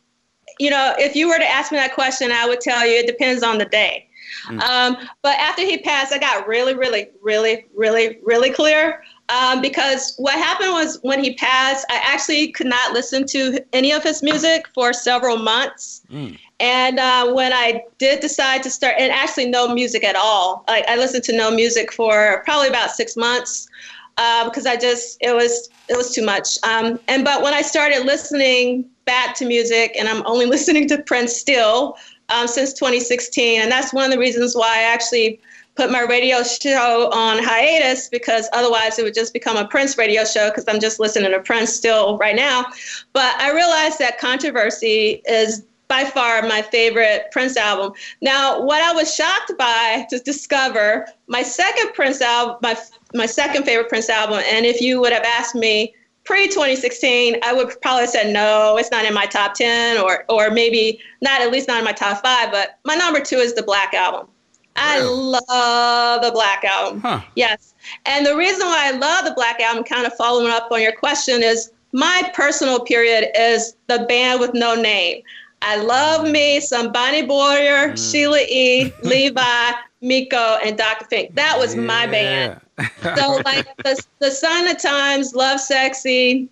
you 0.59 0.69
know, 0.69 0.93
if 0.97 1.15
you 1.15 1.27
were 1.27 1.37
to 1.37 1.47
ask 1.47 1.71
me 1.71 1.77
that 1.77 1.93
question, 1.93 2.31
I 2.31 2.47
would 2.47 2.61
tell 2.61 2.85
you 2.85 2.99
it 2.99 3.07
depends 3.07 3.43
on 3.43 3.57
the 3.57 3.65
day. 3.65 4.07
Mm. 4.47 4.61
Um, 4.61 4.97
but 5.21 5.37
after 5.39 5.63
he 5.63 5.77
passed, 5.79 6.13
I 6.13 6.17
got 6.17 6.47
really, 6.47 6.75
really, 6.75 7.09
really, 7.21 7.65
really, 7.75 8.19
really 8.23 8.51
clear 8.51 9.03
um, 9.29 9.61
because 9.61 10.15
what 10.17 10.35
happened 10.35 10.71
was 10.71 10.99
when 11.01 11.23
he 11.23 11.33
passed, 11.33 11.85
I 11.89 11.99
actually 12.03 12.51
could 12.51 12.67
not 12.67 12.93
listen 12.93 13.25
to 13.27 13.59
any 13.73 13.91
of 13.91 14.03
his 14.03 14.21
music 14.21 14.67
for 14.73 14.93
several 14.93 15.37
months. 15.37 16.01
Mm. 16.11 16.37
And 16.59 16.99
uh, 16.99 17.33
when 17.33 17.51
I 17.51 17.83
did 17.97 18.19
decide 18.19 18.63
to 18.63 18.69
start, 18.69 18.95
and 18.97 19.11
actually 19.11 19.47
no 19.47 19.73
music 19.73 20.03
at 20.03 20.15
all, 20.15 20.63
like 20.67 20.85
I 20.87 20.95
listened 20.95 21.23
to 21.25 21.35
no 21.35 21.51
music 21.51 21.91
for 21.91 22.43
probably 22.45 22.69
about 22.69 22.91
six 22.91 23.17
months 23.17 23.67
because 24.15 24.65
um, 24.65 24.71
I 24.71 24.77
just 24.77 25.17
it 25.21 25.33
was 25.33 25.69
it 25.89 25.97
was 25.97 26.13
too 26.13 26.25
much. 26.25 26.57
Um, 26.63 26.99
and 27.07 27.23
but 27.23 27.41
when 27.41 27.53
I 27.53 27.61
started 27.61 28.05
listening 28.05 28.85
back 29.05 29.35
to 29.35 29.45
music, 29.45 29.95
and 29.97 30.07
I'm 30.07 30.25
only 30.25 30.45
listening 30.55 30.87
to 30.89 31.01
Prince 31.01 31.35
still 31.35 31.97
um, 32.29 32.47
since 32.47 32.73
2016, 32.73 33.61
and 33.61 33.71
that's 33.71 33.93
one 33.93 34.05
of 34.05 34.11
the 34.11 34.19
reasons 34.19 34.55
why 34.55 34.79
I 34.79 34.81
actually 34.83 35.39
put 35.75 35.91
my 35.91 36.01
radio 36.01 36.41
show 36.41 37.09
on 37.11 37.43
hiatus 37.43 38.07
because 38.07 38.47
otherwise 38.53 38.97
it 38.97 39.03
would 39.03 39.13
just 39.13 39.33
become 39.33 39.57
a 39.57 39.67
Prince 39.67 39.97
radio 39.97 40.23
show 40.23 40.49
because 40.49 40.63
I'm 40.67 40.79
just 40.79 40.99
listening 40.99 41.31
to 41.31 41.39
Prince 41.41 41.73
still 41.73 42.17
right 42.17 42.35
now. 42.35 42.65
But 43.11 43.35
I 43.39 43.53
realized 43.53 43.99
that 43.99 44.17
Controversy 44.17 45.21
is 45.27 45.65
by 45.87 46.03
far 46.03 46.41
my 46.43 46.61
favorite 46.61 47.27
Prince 47.31 47.57
album. 47.57 47.93
Now, 48.21 48.61
what 48.61 48.81
I 48.81 48.91
was 48.93 49.13
shocked 49.13 49.53
by 49.57 50.07
to 50.09 50.19
discover, 50.19 51.07
my 51.27 51.43
second 51.43 51.93
Prince 51.93 52.21
album, 52.21 52.57
my 52.61 52.75
my 53.15 53.25
second 53.25 53.63
favorite 53.63 53.89
Prince 53.89 54.09
album, 54.09 54.41
and 54.51 54.65
if 54.65 54.81
you 54.81 54.99
would 55.01 55.13
have 55.13 55.23
asked 55.23 55.55
me 55.55 55.93
pre 56.23 56.47
2016, 56.47 57.37
I 57.43 57.53
would 57.53 57.79
probably 57.81 58.01
have 58.01 58.09
said 58.09 58.33
no, 58.33 58.77
it's 58.77 58.91
not 58.91 59.05
in 59.05 59.13
my 59.13 59.25
top 59.25 59.53
10, 59.53 59.97
or 59.97 60.25
or 60.29 60.51
maybe 60.51 60.99
not 61.21 61.41
at 61.41 61.51
least 61.51 61.67
not 61.67 61.79
in 61.79 61.85
my 61.85 61.93
top 61.93 62.21
five. 62.21 62.51
But 62.51 62.79
my 62.83 62.95
number 62.95 63.19
two 63.19 63.37
is 63.37 63.55
the 63.55 63.63
Black 63.63 63.93
Album. 63.93 64.27
I 64.75 65.01
love 65.01 66.21
the 66.21 66.31
Black 66.31 66.65
Album. 66.65 66.99
Huh. 66.99 67.21
Yes, 67.35 67.73
and 68.05 68.25
the 68.25 68.35
reason 68.35 68.65
why 68.65 68.91
I 68.93 68.97
love 68.97 69.25
the 69.25 69.33
Black 69.33 69.59
Album, 69.61 69.83
kind 69.83 70.05
of 70.05 70.13
following 70.15 70.51
up 70.51 70.69
on 70.71 70.81
your 70.81 70.95
question, 70.95 71.41
is 71.41 71.71
my 71.93 72.29
personal 72.33 72.81
period 72.81 73.29
is 73.37 73.77
the 73.87 74.05
band 74.09 74.41
with 74.41 74.53
no 74.53 74.75
name. 74.75 75.23
I 75.61 75.77
love 75.77 76.29
me 76.29 76.59
some 76.59 76.91
Bonnie 76.91 77.25
Boyer, 77.25 77.89
mm. 77.89 78.11
Sheila 78.11 78.41
E., 78.41 78.93
Levi, 79.03 79.71
Miko, 80.05 80.57
and 80.63 80.77
Dr. 80.77 81.05
Fink. 81.05 81.35
That 81.35 81.57
was 81.57 81.75
yeah. 81.75 81.81
my 81.81 82.07
band. 82.07 82.61
so 83.01 83.41
like 83.45 83.65
the 83.77 84.05
the 84.19 84.31
Sign 84.31 84.67
of 84.67 84.77
Times, 84.77 85.33
Lovesexy, 85.33 86.47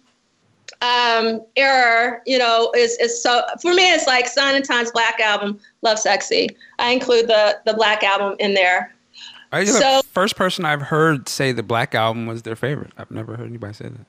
um, 0.82 1.42
Error, 1.56 2.22
you 2.26 2.38
know, 2.38 2.72
is 2.76 2.98
is 2.98 3.22
so 3.22 3.44
for 3.62 3.74
me 3.74 3.84
it's 3.92 4.08
like 4.08 4.28
Sign 4.28 4.56
of 4.56 4.68
Times 4.68 4.92
Black 4.92 5.20
Album, 5.20 5.60
Love 5.84 6.00
Sexy. 6.00 6.50
I 6.80 6.92
include 6.92 7.28
the 7.28 7.60
the 7.66 7.74
Black 7.74 8.04
Album 8.04 8.36
in 8.40 8.54
there. 8.54 8.94
Are 9.52 9.62
you 9.62 9.68
so, 9.68 10.02
the 10.02 10.04
first 10.12 10.36
person 10.36 10.66
I've 10.66 10.82
heard 10.82 11.30
say 11.30 11.52
the 11.52 11.62
Black 11.62 11.94
Album 11.94 12.26
was 12.26 12.42
their 12.42 12.56
favorite? 12.56 12.92
I've 12.98 13.12
never 13.12 13.38
heard 13.38 13.48
anybody 13.48 13.74
say 13.74 13.90
that. 13.90 14.06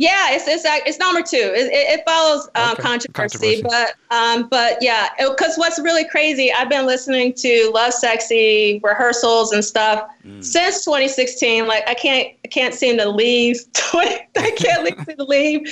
Yeah, 0.00 0.28
it's 0.30 0.48
it's 0.48 0.64
it's 0.86 0.98
number 0.98 1.20
two. 1.20 1.52
It, 1.54 1.70
it 1.70 2.02
follows 2.06 2.48
um, 2.54 2.72
okay. 2.72 2.82
controversy, 2.82 3.60
controversy, 3.60 3.94
but 4.08 4.16
um, 4.16 4.48
but 4.48 4.78
yeah, 4.80 5.10
because 5.18 5.58
what's 5.58 5.78
really 5.78 6.08
crazy, 6.08 6.50
I've 6.50 6.70
been 6.70 6.86
listening 6.86 7.34
to 7.34 7.70
Love 7.74 7.92
Sexy 7.92 8.80
rehearsals 8.82 9.52
and 9.52 9.62
stuff 9.62 10.08
mm. 10.24 10.42
since 10.42 10.86
2016. 10.86 11.66
Like 11.66 11.86
I 11.86 11.92
can't 11.92 12.28
I 12.42 12.48
can't 12.48 12.72
seem 12.72 12.96
to 12.96 13.10
leave. 13.10 13.58
I 13.92 14.54
can't 14.56 14.84
leave 14.84 15.18
to 15.18 15.22
leave 15.22 15.70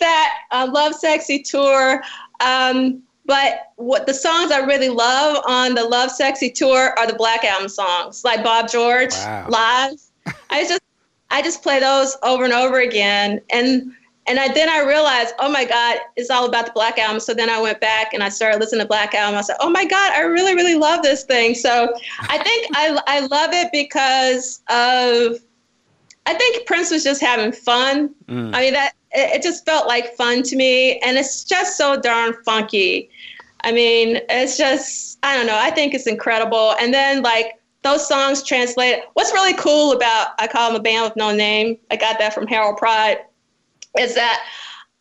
that 0.00 0.38
uh, 0.50 0.68
Lovesexy 0.72 1.48
tour. 1.48 2.02
Um, 2.40 3.00
but 3.26 3.74
what 3.76 4.08
the 4.08 4.14
songs 4.14 4.50
I 4.50 4.58
really 4.58 4.88
love 4.88 5.40
on 5.46 5.76
the 5.76 5.84
Love 5.84 6.10
Sexy 6.10 6.50
tour 6.50 6.98
are 6.98 7.06
the 7.06 7.14
Black 7.14 7.44
Album 7.44 7.68
songs, 7.68 8.24
like 8.24 8.42
Bob 8.42 8.68
George 8.68 9.12
wow. 9.12 9.46
live. 9.48 10.00
I 10.50 10.64
just 10.66 10.80
I 11.30 11.42
just 11.42 11.62
play 11.62 11.80
those 11.80 12.16
over 12.22 12.44
and 12.44 12.52
over 12.52 12.80
again. 12.80 13.40
And 13.50 13.92
and 14.28 14.38
I, 14.38 14.52
then 14.52 14.68
I 14.68 14.80
realized, 14.80 15.34
oh 15.38 15.50
my 15.50 15.64
God, 15.64 16.00
it's 16.16 16.28
all 16.28 16.46
about 16.46 16.66
the 16.66 16.72
Black 16.72 16.98
Album. 16.98 17.18
So 17.18 17.32
then 17.32 17.48
I 17.48 17.58
went 17.60 17.80
back 17.80 18.12
and 18.12 18.22
I 18.22 18.28
started 18.28 18.60
listening 18.60 18.82
to 18.82 18.86
Black 18.86 19.14
Album. 19.14 19.38
I 19.38 19.40
said, 19.40 19.56
oh 19.60 19.70
my 19.70 19.86
God, 19.86 20.12
I 20.12 20.20
really, 20.20 20.54
really 20.54 20.74
love 20.74 21.02
this 21.02 21.24
thing. 21.24 21.54
So 21.54 21.94
I 22.20 22.36
think 22.36 22.66
I, 22.74 23.00
I 23.06 23.20
love 23.20 23.54
it 23.54 23.72
because 23.72 24.60
of, 24.68 25.38
I 26.26 26.34
think 26.34 26.66
Prince 26.66 26.90
was 26.90 27.04
just 27.04 27.22
having 27.22 27.52
fun. 27.52 28.14
Mm. 28.26 28.54
I 28.54 28.60
mean, 28.60 28.74
that 28.74 28.92
it, 29.12 29.36
it 29.36 29.42
just 29.42 29.64
felt 29.64 29.88
like 29.88 30.14
fun 30.14 30.42
to 30.42 30.56
me. 30.56 30.98
And 30.98 31.16
it's 31.16 31.44
just 31.44 31.78
so 31.78 31.98
darn 31.98 32.34
funky. 32.44 33.08
I 33.64 33.72
mean, 33.72 34.20
it's 34.28 34.58
just, 34.58 35.18
I 35.22 35.38
don't 35.38 35.46
know, 35.46 35.58
I 35.58 35.70
think 35.70 35.94
it's 35.94 36.06
incredible. 36.06 36.74
And 36.78 36.92
then 36.92 37.22
like 37.22 37.57
those 37.82 38.06
songs 38.06 38.42
translate. 38.42 39.02
What's 39.14 39.32
really 39.32 39.54
cool 39.54 39.92
about 39.92 40.34
I 40.38 40.46
call 40.46 40.72
them 40.72 40.80
a 40.80 40.82
band 40.82 41.04
with 41.04 41.16
no 41.16 41.34
name. 41.34 41.78
I 41.90 41.96
got 41.96 42.18
that 42.18 42.34
from 42.34 42.46
Harold 42.46 42.76
Pride. 42.76 43.18
Is 43.98 44.14
that 44.14 44.44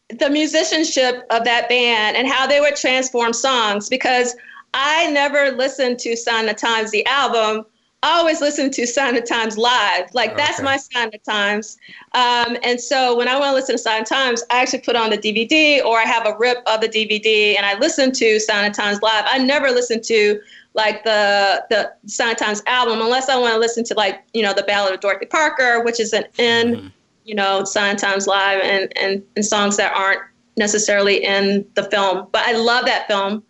the 0.09 0.29
musicianship 0.29 1.25
of 1.29 1.43
that 1.43 1.67
band 1.67 2.15
and 2.15 2.27
how 2.27 2.47
they 2.47 2.59
would 2.59 2.75
transform 2.75 3.33
songs 3.33 3.89
because 3.89 4.35
I 4.73 5.09
never 5.11 5.51
listened 5.51 5.99
to 5.99 6.15
Sign 6.15 6.47
of 6.47 6.55
Times, 6.55 6.91
the 6.91 7.05
album, 7.07 7.65
I 8.03 8.19
always 8.19 8.41
listen 8.41 8.69
to 8.71 8.85
Sign 8.85 9.17
of 9.17 9.25
Times 9.25 9.57
live. 9.57 10.13
Like 10.13 10.37
that's 10.37 10.61
my 10.61 10.77
Sign 10.77 11.09
of 11.13 11.23
Times. 11.23 11.77
Um, 12.13 12.55
and 12.61 12.79
so 12.79 13.17
when 13.17 13.27
I 13.27 13.39
want 13.39 13.49
to 13.49 13.53
listen 13.53 13.75
to 13.75 13.81
Sign 13.81 14.03
of 14.03 14.07
Times, 14.07 14.43
I 14.51 14.61
actually 14.61 14.81
put 14.81 14.95
on 14.95 15.09
the 15.09 15.17
DVD 15.17 15.83
or 15.83 15.97
I 15.97 16.03
have 16.03 16.27
a 16.27 16.37
rip 16.37 16.59
of 16.67 16.81
the 16.81 16.87
DVD 16.87 17.57
and 17.57 17.65
I 17.65 17.77
listen 17.79 18.11
to 18.13 18.39
Sign 18.39 18.69
of 18.69 18.77
Times 18.77 19.01
live. 19.01 19.25
I 19.27 19.39
never 19.39 19.71
listen 19.71 19.99
to 20.03 20.39
like 20.77 21.03
the 21.03 21.65
the 21.69 21.91
Sign 22.05 22.35
Times 22.35 22.61
album 22.67 23.01
unless 23.01 23.27
I 23.27 23.37
want 23.37 23.53
to 23.53 23.59
listen 23.59 23.83
to 23.85 23.93
like 23.95 24.23
you 24.33 24.43
know 24.43 24.53
the 24.53 24.63
Ballad 24.63 24.93
of 24.93 25.01
Dorothy 25.01 25.25
Parker, 25.25 25.83
which 25.83 25.99
is 25.99 26.13
an 26.13 26.25
in 26.37 26.93
you 27.25 27.35
know 27.35 27.65
Sign 27.65 27.97
Times 27.97 28.27
live 28.27 28.61
and 28.63 28.95
and 28.97 29.23
and 29.35 29.45
songs 29.45 29.75
that 29.77 29.93
aren't 29.93 30.21
necessarily 30.55 31.23
in 31.25 31.65
the 31.73 31.83
film. 31.83 32.27
But 32.31 32.43
I 32.45 32.53
love 32.53 32.85
that 32.85 33.07
film. 33.07 33.43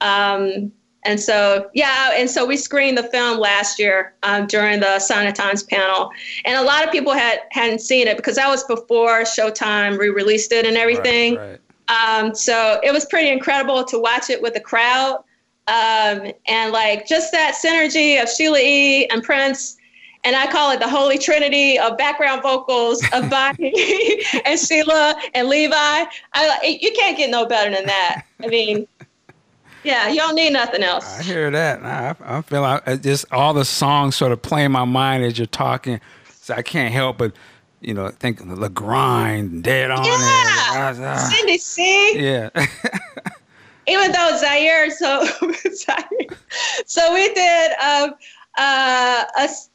Um, 0.00 0.70
and 1.06 1.20
so, 1.20 1.70
yeah, 1.74 2.12
and 2.14 2.30
so 2.30 2.46
we 2.46 2.56
screened 2.56 2.96
the 2.96 3.02
film 3.02 3.38
last 3.38 3.78
year 3.78 4.14
um, 4.22 4.46
during 4.46 4.80
the 4.80 4.98
Sign 4.98 5.30
Times 5.34 5.62
panel, 5.62 6.10
and 6.46 6.56
a 6.56 6.62
lot 6.62 6.84
of 6.84 6.90
people 6.90 7.12
had 7.12 7.40
hadn't 7.50 7.80
seen 7.80 8.08
it 8.08 8.16
because 8.16 8.36
that 8.36 8.48
was 8.48 8.64
before 8.64 9.22
Showtime 9.22 9.98
re-released 9.98 10.52
it 10.52 10.66
and 10.66 10.76
everything. 10.76 11.36
Right, 11.36 11.50
right. 11.50 11.60
Um, 12.20 12.34
so 12.34 12.80
it 12.82 12.92
was 12.92 13.04
pretty 13.04 13.28
incredible 13.28 13.84
to 13.84 13.98
watch 13.98 14.30
it 14.30 14.40
with 14.40 14.54
the 14.54 14.60
crowd, 14.60 15.22
um, 15.66 16.32
and 16.46 16.72
like 16.72 17.06
just 17.06 17.32
that 17.32 17.54
synergy 17.62 18.22
of 18.22 18.28
Sheila 18.28 18.58
E. 18.60 19.06
and 19.08 19.22
Prince. 19.22 19.76
And 20.26 20.34
I 20.34 20.46
call 20.50 20.70
it 20.70 20.80
the 20.80 20.88
holy 20.88 21.18
trinity 21.18 21.78
of 21.78 21.98
background 21.98 22.42
vocals 22.42 23.02
of 23.12 23.28
Bonnie 23.30 24.22
and 24.46 24.58
Sheila 24.58 25.14
and 25.34 25.48
Levi. 25.48 25.74
I, 25.74 26.78
you 26.80 26.92
can't 26.92 27.16
get 27.16 27.28
no 27.30 27.44
better 27.44 27.70
than 27.74 27.84
that. 27.84 28.22
I 28.42 28.46
mean, 28.46 28.88
yeah, 29.82 30.08
you 30.08 30.16
don't 30.16 30.34
need 30.34 30.54
nothing 30.54 30.82
else. 30.82 31.18
I 31.20 31.22
hear 31.24 31.50
that. 31.50 31.82
I, 31.84 32.38
I 32.38 32.40
feel 32.40 32.62
like 32.62 32.82
it 32.86 33.02
just 33.02 33.26
all 33.32 33.52
the 33.52 33.66
songs 33.66 34.16
sort 34.16 34.32
of 34.32 34.40
play 34.40 34.64
in 34.64 34.72
my 34.72 34.86
mind 34.86 35.24
as 35.24 35.36
you're 35.38 35.46
talking, 35.46 36.00
so 36.32 36.54
I 36.54 36.62
can't 36.62 36.92
help 36.92 37.18
but 37.18 37.32
you 37.82 37.92
know 37.92 38.08
think 38.08 38.40
of 38.40 38.56
the 38.58 38.70
grind, 38.70 39.62
dead 39.62 39.90
on 39.90 40.02
Yeah, 40.06 40.12
it. 40.14 41.00
Ah, 41.02 41.30
Cindy 41.30 41.58
C. 41.58 42.18
yeah. 42.18 42.48
even 43.86 44.12
though 44.12 44.38
Zaheer, 44.42 44.90
so 44.90 45.24
Zaheer, 45.68 46.36
so 46.86 47.12
we 47.14 47.32
did 47.34 47.72
a, 47.72 48.14
uh, 48.58 49.24
a 49.38 49.42
s- 49.42 49.70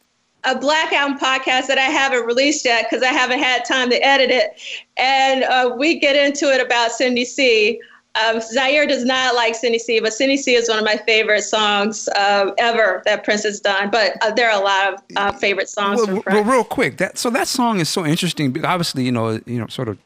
a 0.45 0.57
Black 0.57 0.93
Album 0.93 1.19
podcast 1.19 1.67
that 1.67 1.77
I 1.77 1.89
haven't 1.91 2.25
released 2.25 2.63
yet 2.63 2.87
because 2.89 3.03
I 3.03 3.11
haven't 3.11 3.39
had 3.39 3.65
time 3.65 3.89
to 3.89 3.97
edit 4.05 4.31
it, 4.31 4.61
and 4.97 5.43
uh, 5.43 5.75
we 5.77 5.99
get 5.99 6.15
into 6.15 6.45
it 6.53 6.65
about 6.65 6.91
Cindy 6.91 7.25
C. 7.25 7.79
Um, 8.15 8.37
Zaheer 8.37 8.87
does 8.87 9.05
not 9.05 9.35
like 9.35 9.53
Cindy 9.53 9.77
C, 9.79 9.99
but 9.99 10.13
Cindy 10.13 10.35
C 10.37 10.55
is 10.55 10.67
one 10.67 10.79
of 10.79 10.85
my 10.85 10.95
favorite 10.95 11.43
songs 11.43 12.07
uh, 12.15 12.51
ever 12.57 13.03
that 13.05 13.23
Prince 13.23 13.43
has 13.43 13.59
done. 13.59 13.91
But 13.91 14.13
uh, 14.23 14.31
there 14.31 14.49
are 14.49 14.59
a 14.59 14.63
lot 14.63 14.93
of 14.93 14.99
uh, 15.15 15.31
favorite 15.33 15.69
songs 15.69 16.01
well, 16.07 16.23
well, 16.25 16.43
real 16.43 16.63
quick, 16.63 16.97
that 16.97 17.17
so 17.17 17.29
that 17.29 17.47
song 17.47 17.79
is 17.79 17.87
so 17.89 18.05
interesting. 18.05 18.51
because 18.51 18.67
Obviously, 18.67 19.03
you 19.03 19.11
know, 19.11 19.39
you 19.45 19.59
know, 19.59 19.67
sort 19.67 19.89
of 19.89 19.97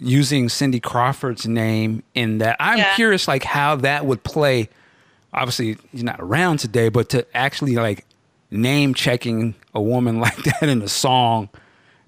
using 0.00 0.48
Cindy 0.48 0.80
Crawford's 0.80 1.46
name 1.46 2.02
in 2.14 2.38
that. 2.38 2.56
I'm 2.60 2.78
Yeah. 2.78 2.94
curious, 2.94 3.26
like 3.28 3.44
how 3.44 3.76
that 3.76 4.06
would 4.06 4.22
play. 4.24 4.68
Obviously, 5.32 5.76
he's 5.92 6.02
not 6.04 6.20
around 6.20 6.58
today, 6.58 6.88
but 6.88 7.08
to 7.10 7.26
actually 7.36 7.74
like 7.74 8.04
name 8.50 8.94
checking 8.94 9.54
a 9.74 9.80
woman 9.82 10.20
like 10.20 10.36
that 10.44 10.62
in 10.62 10.80
a 10.82 10.88
song 10.88 11.48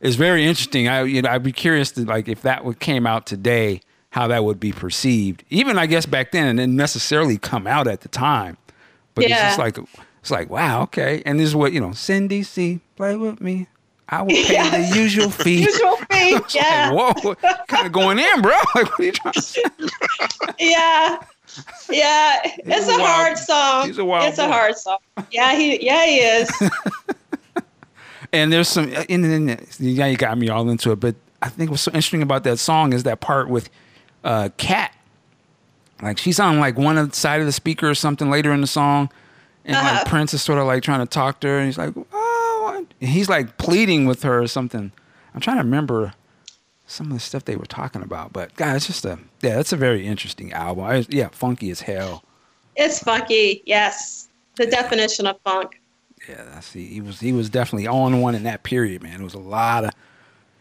is 0.01 0.17
very 0.17 0.45
interesting. 0.47 0.89
I, 0.89 1.03
you 1.03 1.21
know, 1.23 1.29
I'd 1.31 1.43
be 1.43 1.53
curious 1.53 1.91
to 1.93 2.05
like 2.05 2.29
if 2.29 2.43
that 2.43 2.65
would 2.65 2.81
came 2.81 3.07
out 3.07 3.27
today, 3.27 3.81
how 4.11 4.27
that 4.29 4.45
would 4.45 4.59
be 4.59 4.73
perceived. 4.73 5.45
Even 5.51 5.79
I 5.79 5.87
guess 5.87 6.07
back 6.07 6.33
then, 6.33 6.47
and 6.47 6.59
didn't 6.59 6.77
necessarily 6.77 7.39
come 7.39 7.67
out 7.67 7.87
at 7.87 8.01
the 8.01 8.09
time, 8.09 8.57
but 9.15 9.25
it's 9.25 9.35
just 9.41 9.59
like 9.59 9.77
it's 10.21 10.31
like 10.31 10.49
wow, 10.51 10.83
okay. 10.83 11.23
And 11.27 11.39
this 11.39 11.47
is 11.49 11.55
what 11.55 11.73
you 11.73 11.81
know, 11.81 11.93
Cindy 11.93 12.43
C, 12.43 12.81
play 12.97 13.17
with 13.17 13.41
me. 13.41 13.67
I 14.09 14.23
will 14.23 14.31
pay 14.31 14.53
Yeah. 14.55 14.71
the 14.89 14.97
usual 14.99 15.31
fee. 15.31 15.61
Usual 15.63 15.97
fee, 16.21 16.39
yeah. 16.59 16.91
Like, 16.93 17.25
whoa, 17.25 17.35
kind 17.67 17.87
of 17.87 17.93
going 17.93 18.19
in, 18.19 18.43
bro. 18.43 18.53
Like, 18.75 18.91
what 18.91 19.01
are 19.01 19.05
you 19.05 19.13
trying 19.13 19.35
yeah 20.59 21.23
yeah 21.91 22.41
it's 22.45 22.87
a 22.89 22.95
a, 22.95 23.03
hard 23.03 23.37
song 23.37 23.87
he's 23.87 23.99
a 23.99 24.05
wild 24.05 24.29
it's 24.29 24.39
a 24.39 24.47
hard 24.47 24.77
song 24.77 24.99
yeah 25.33 25.53
he 25.57 25.85
yeah 25.85 26.07
he 26.07 26.19
is 26.19 26.49
And 28.33 28.53
there's 28.53 28.69
some, 28.69 28.93
and 29.09 29.25
then 29.25 29.67
yeah, 29.79 30.07
you 30.07 30.17
got 30.17 30.39
me 30.39 30.49
all 30.49 30.69
into 30.71 30.93
it. 30.93 31.01
But 31.01 31.17
I 31.43 31.49
think 31.49 31.71
what's 31.71 31.83
so 31.83 31.91
interesting 31.91 32.23
about 32.23 32.45
that 32.45 32.59
song 32.59 32.93
is 32.93 33.03
that 33.03 33.21
part 33.21 33.49
with 33.49 33.69
uh, 34.23 34.51
Cat. 34.57 34.95
Like 36.01 36.17
she's 36.19 36.39
on 36.39 36.61
like 36.61 36.79
one 36.79 37.13
side 37.13 37.41
of 37.41 37.47
the 37.47 37.53
speaker 37.53 37.91
or 37.91 37.95
something 37.95 38.31
later 38.31 38.53
in 38.53 38.61
the 38.61 38.67
song, 38.67 39.11
and 39.65 39.75
like 39.75 39.85
Uh-huh. 39.85 40.05
Prince 40.07 40.33
is 40.33 40.43
sort 40.43 40.59
of 40.59 40.67
like 40.67 40.83
trying 40.83 41.01
to 41.01 41.07
talk 41.07 41.41
to 41.41 41.49
her, 41.49 41.59
and 41.59 41.67
he's 41.67 41.77
like, 41.77 41.93
"Oh," 42.13 42.75
and 42.77 43.09
he's 43.09 43.29
like 43.29 43.59
pleading 43.59 44.07
with 44.07 44.23
her 44.23 44.41
or 44.41 44.47
something. 44.47 44.93
I'm 45.35 45.41
trying 45.41 45.57
to 45.59 45.63
remember 45.63 46.15
some 46.87 47.07
of 47.07 47.13
the 47.13 47.21
stuff 47.21 47.45
they 47.45 47.57
were 47.57 47.67
talking 47.67 48.03
about, 48.03 48.33
but 48.33 48.55
God, 48.57 48.77
it's 48.77 48.87
just 48.87 49.05
a 49.05 49.19
yeah, 49.43 49.57
that's 49.57 49.73
a 49.73 49.77
very 49.77 50.07
interesting 50.07 50.53
album. 50.53 50.85
I, 50.85 51.07
yeah, 51.09 51.29
funky 51.29 51.71
as 51.71 51.81
hell. 51.83 52.25
it's 52.77 52.99
funky 53.03 53.63
yes 53.67 54.29
the 54.57 54.67
definition 54.67 55.27
of 55.27 55.39
funk 55.45 55.81
Yeah, 56.29 56.43
that's 56.53 56.73
he, 56.73 56.87
he 56.87 57.01
was 57.01 57.21
he 57.21 57.33
was 57.33 57.49
definitely 57.49 57.87
on 57.87 58.21
one 58.21 58.35
in 58.35 58.43
that 58.45 58.63
period, 58.63 59.03
man. 59.03 59.21
It 59.21 59.25
was 59.25 59.35
a 59.35 59.39
lot 59.39 59.85
of 59.85 59.91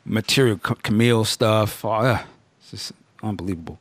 material, 0.05 0.57
Ca- 0.57 0.75
Camille 0.83 1.25
stuff. 1.25 1.83
Oh, 1.83 2.01
yeah, 2.03 2.23
it's 2.61 2.71
just 2.71 2.91
unbelievable. 3.23 3.79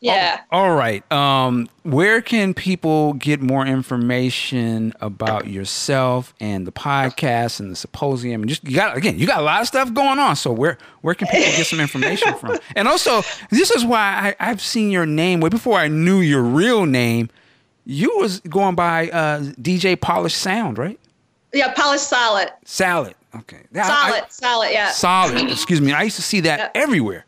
Yeah 0.00 0.40
All 0.50 0.74
right, 0.74 1.10
um, 1.12 1.68
where 1.82 2.20
can 2.22 2.54
people 2.54 3.12
get 3.14 3.40
more 3.42 3.66
information 3.66 4.92
about 5.00 5.46
yourself 5.46 6.32
and 6.40 6.66
the 6.66 6.72
podcast 6.72 7.60
and 7.60 7.70
the 7.70 7.76
symposium? 7.76 8.42
And 8.42 8.48
just 8.48 8.64
you 8.64 8.74
got 8.76 8.96
again, 8.96 9.18
you 9.18 9.26
got 9.26 9.38
a 9.40 9.42
lot 9.42 9.60
of 9.60 9.66
stuff 9.66 9.92
going 9.92 10.18
on. 10.18 10.36
So 10.36 10.52
where 10.52 10.78
where 11.02 11.14
can 11.14 11.28
people 11.28 11.50
get 11.56 11.66
some 11.66 11.80
information 11.80 12.34
from? 12.34 12.58
And 12.76 12.88
also, 12.88 13.22
this 13.50 13.70
is 13.70 13.84
why 13.84 14.34
I, 14.40 14.50
I've 14.50 14.60
seen 14.62 14.90
your 14.90 15.06
name 15.06 15.40
way 15.40 15.48
before 15.50 15.76
I 15.78 15.88
knew 15.88 16.20
your 16.20 16.42
real 16.42 16.86
name. 16.86 17.28
You 17.84 18.16
was 18.18 18.40
going 18.40 18.74
by 18.76 19.08
uh, 19.10 19.40
DJ 19.60 20.00
Polished 20.00 20.36
Sound, 20.38 20.78
right? 20.78 20.98
yeah 21.52 21.72
polished 21.74 22.08
solid 22.08 22.48
Salad. 22.64 23.14
Okay. 23.34 23.62
Yeah, 23.72 23.82
solid 23.82 24.22
I- 24.22 24.28
solid 24.28 24.68
yeah 24.72 24.90
solid. 24.90 25.50
Excuse 25.50 25.80
me. 25.80 25.92
I 25.92 26.02
used 26.04 26.16
to 26.16 26.22
see 26.22 26.40
that 26.40 26.70
everywhere. 26.74 27.26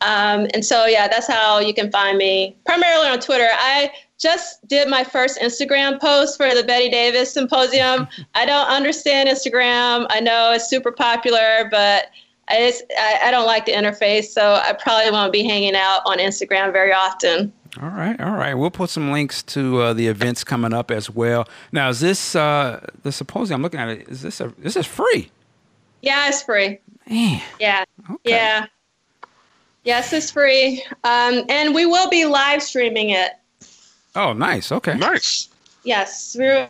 Um, 0.00 0.48
and 0.52 0.64
so, 0.64 0.86
yeah, 0.86 1.06
that's 1.08 1.26
how 1.26 1.58
you 1.60 1.72
can 1.72 1.90
find 1.90 2.18
me 2.18 2.56
primarily 2.66 3.08
on 3.08 3.20
Twitter. 3.20 3.48
I 3.50 3.90
just 4.18 4.66
did 4.68 4.88
my 4.88 5.04
first 5.04 5.40
Instagram 5.40 6.00
post 6.00 6.36
for 6.36 6.54
the 6.54 6.62
Betty 6.62 6.90
Davis 6.90 7.32
Symposium. 7.32 8.06
I 8.34 8.44
don't 8.44 8.68
understand 8.68 9.28
Instagram. 9.28 10.06
I 10.10 10.20
know 10.20 10.52
it's 10.52 10.68
super 10.68 10.92
popular, 10.92 11.68
but 11.70 12.08
I, 12.48 12.58
just, 12.58 12.84
I, 12.98 13.20
I 13.24 13.30
don't 13.30 13.46
like 13.46 13.66
the 13.66 13.72
interface. 13.72 14.26
So 14.26 14.54
I 14.54 14.72
probably 14.72 15.10
won't 15.10 15.32
be 15.32 15.42
hanging 15.42 15.74
out 15.74 16.00
on 16.04 16.18
Instagram 16.18 16.72
very 16.72 16.92
often. 16.92 17.52
All 17.82 17.88
right. 17.88 18.20
All 18.20 18.36
right. 18.36 18.54
We'll 18.54 18.70
put 18.70 18.90
some 18.90 19.10
links 19.10 19.42
to 19.44 19.80
uh, 19.80 19.92
the 19.92 20.06
events 20.06 20.44
coming 20.44 20.72
up 20.72 20.90
as 20.90 21.10
well. 21.10 21.48
Now, 21.72 21.88
is 21.88 22.00
this 22.00 22.36
uh, 22.36 22.86
the 23.02 23.10
symposium? 23.10 23.58
I'm 23.58 23.62
looking 23.62 23.80
at 23.80 23.88
it. 23.88 24.08
Is 24.08 24.22
this 24.22 24.40
a? 24.40 24.52
This 24.58 24.76
is 24.76 24.86
free. 24.86 25.30
Yeah, 26.02 26.28
it's 26.28 26.42
free. 26.42 26.78
Man. 27.08 27.42
Yeah. 27.58 27.84
Okay. 28.08 28.18
Yeah. 28.30 28.66
Yes, 29.84 30.12
it's 30.12 30.30
free. 30.30 30.84
Um, 31.02 31.42
and 31.48 31.74
we 31.74 31.84
will 31.84 32.08
be 32.08 32.24
live 32.24 32.62
streaming 32.62 33.10
it. 33.10 33.32
Oh, 34.14 34.32
nice. 34.32 34.70
Okay. 34.70 34.96
Nice. 34.96 35.48
Yes, 35.82 36.36
we 36.38 36.66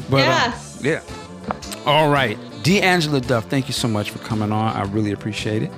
But 0.09 0.17
Yeah. 0.19 0.53
uh, 0.53 0.59
yeah. 0.81 1.01
All 1.85 2.09
right, 2.09 2.37
De 2.63 2.81
Angela 2.81 3.19
Duff, 3.19 3.45
thank 3.49 3.67
you 3.67 3.73
so 3.73 3.87
much 3.87 4.11
for 4.11 4.19
coming 4.19 4.51
on. 4.51 4.75
I 4.75 4.83
really 4.83 5.11
appreciate 5.11 5.63
it. 5.63 5.71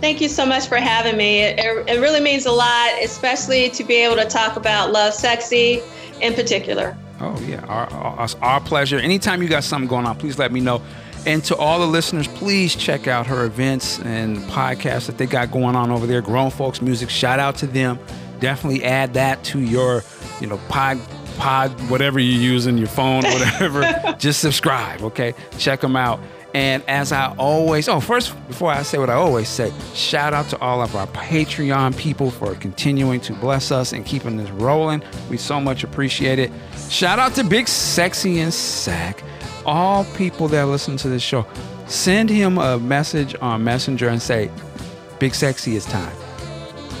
Thank 0.00 0.20
you 0.20 0.28
so 0.28 0.44
much 0.44 0.66
for 0.66 0.76
having 0.76 1.16
me. 1.16 1.40
It, 1.42 1.58
it, 1.58 1.88
it 1.88 2.00
really 2.00 2.20
means 2.20 2.46
a 2.46 2.52
lot, 2.52 2.90
especially 3.02 3.70
to 3.70 3.84
be 3.84 3.94
able 3.94 4.16
to 4.16 4.24
talk 4.26 4.56
about 4.56 4.92
Lovesexy 4.94 5.82
in 6.20 6.34
particular. 6.34 6.96
Oh 7.20 7.40
yeah, 7.46 7.64
our, 7.66 7.88
our, 7.92 8.28
our 8.42 8.60
pleasure. 8.60 8.98
Anytime 8.98 9.40
you 9.42 9.48
got 9.48 9.64
something 9.64 9.88
going 9.88 10.04
on, 10.06 10.16
please 10.16 10.38
let 10.38 10.52
me 10.52 10.60
know. 10.60 10.82
And 11.26 11.42
to 11.44 11.56
all 11.56 11.78
the 11.78 11.86
listeners, 11.86 12.28
please 12.28 12.74
check 12.76 13.06
out 13.08 13.26
her 13.28 13.44
events 13.46 13.98
and 14.00 14.36
podcasts 14.50 15.06
that 15.06 15.16
they 15.16 15.24
got 15.26 15.50
going 15.50 15.74
on 15.74 15.90
over 15.90 16.06
there. 16.06 16.20
Grown 16.20 16.50
Folks 16.50 16.82
Music, 16.82 17.08
shout 17.08 17.38
out 17.38 17.56
to 17.58 17.66
them. 17.66 17.98
Definitely 18.44 18.84
add 18.84 19.14
that 19.14 19.42
to 19.44 19.58
your, 19.58 20.04
you 20.38 20.46
know, 20.46 20.58
pod, 20.68 21.00
pod, 21.38 21.70
whatever 21.88 22.20
you're 22.20 22.42
using, 22.42 22.76
your 22.76 22.88
phone, 22.88 23.24
or 23.24 23.32
whatever. 23.32 24.14
Just 24.18 24.40
subscribe, 24.40 25.00
okay? 25.00 25.32
Check 25.56 25.80
them 25.80 25.96
out. 25.96 26.20
And 26.52 26.82
as 26.86 27.10
I 27.10 27.34
always, 27.36 27.88
oh, 27.88 28.00
first, 28.00 28.36
before 28.46 28.70
I 28.70 28.82
say 28.82 28.98
what 28.98 29.08
I 29.08 29.14
always 29.14 29.48
say, 29.48 29.72
shout 29.94 30.34
out 30.34 30.46
to 30.50 30.58
all 30.60 30.82
of 30.82 30.94
our 30.94 31.06
Patreon 31.06 31.96
people 31.96 32.30
for 32.30 32.54
continuing 32.56 33.18
to 33.22 33.32
bless 33.32 33.72
us 33.72 33.94
and 33.94 34.04
keeping 34.04 34.36
this 34.36 34.50
rolling. 34.50 35.02
We 35.30 35.38
so 35.38 35.58
much 35.58 35.82
appreciate 35.82 36.38
it. 36.38 36.52
Shout 36.90 37.18
out 37.18 37.34
to 37.36 37.44
Big 37.44 37.66
Sexy 37.66 38.40
and 38.40 38.52
Sack, 38.52 39.24
all 39.64 40.04
people 40.16 40.48
that 40.48 40.64
listen 40.64 40.98
to 40.98 41.08
this 41.08 41.22
show. 41.22 41.46
Send 41.86 42.28
him 42.28 42.58
a 42.58 42.78
message 42.78 43.34
on 43.40 43.64
Messenger 43.64 44.10
and 44.10 44.20
say, 44.20 44.50
Big 45.18 45.34
Sexy, 45.34 45.76
it's 45.76 45.86
time. 45.86 46.14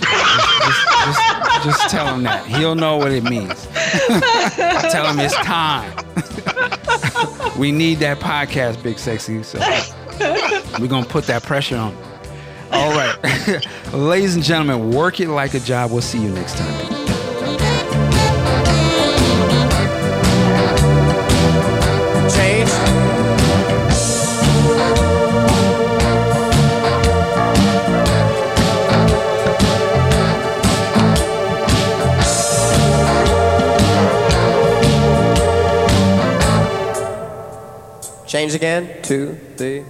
just, 0.00 0.88
just, 1.04 1.33
just 1.64 1.90
tell 1.90 2.14
him 2.14 2.22
that. 2.24 2.46
He'll 2.46 2.74
know 2.74 2.96
what 2.96 3.12
it 3.12 3.24
means. 3.24 3.66
I 3.74 4.88
tell 4.92 5.06
him 5.06 5.18
it's 5.18 5.34
time. 5.36 5.92
we 7.58 7.72
need 7.72 7.98
that 8.00 8.20
podcast, 8.20 8.82
Big 8.82 8.98
Sexy. 8.98 9.42
So 9.42 9.58
we're 10.78 10.88
gonna 10.88 11.06
put 11.06 11.24
that 11.26 11.42
pressure 11.42 11.76
on. 11.76 11.96
All 12.70 12.90
right, 12.92 13.66
ladies 13.92 14.34
and 14.34 14.44
gentlemen, 14.44 14.90
work 14.90 15.20
it 15.20 15.28
like 15.28 15.54
a 15.54 15.60
job. 15.60 15.90
We'll 15.90 16.02
see 16.02 16.20
you 16.20 16.30
next 16.30 16.56
time. 16.56 17.03
Change 38.34 38.54
again. 38.56 38.90
Two, 39.00 39.38
three. 39.56 39.84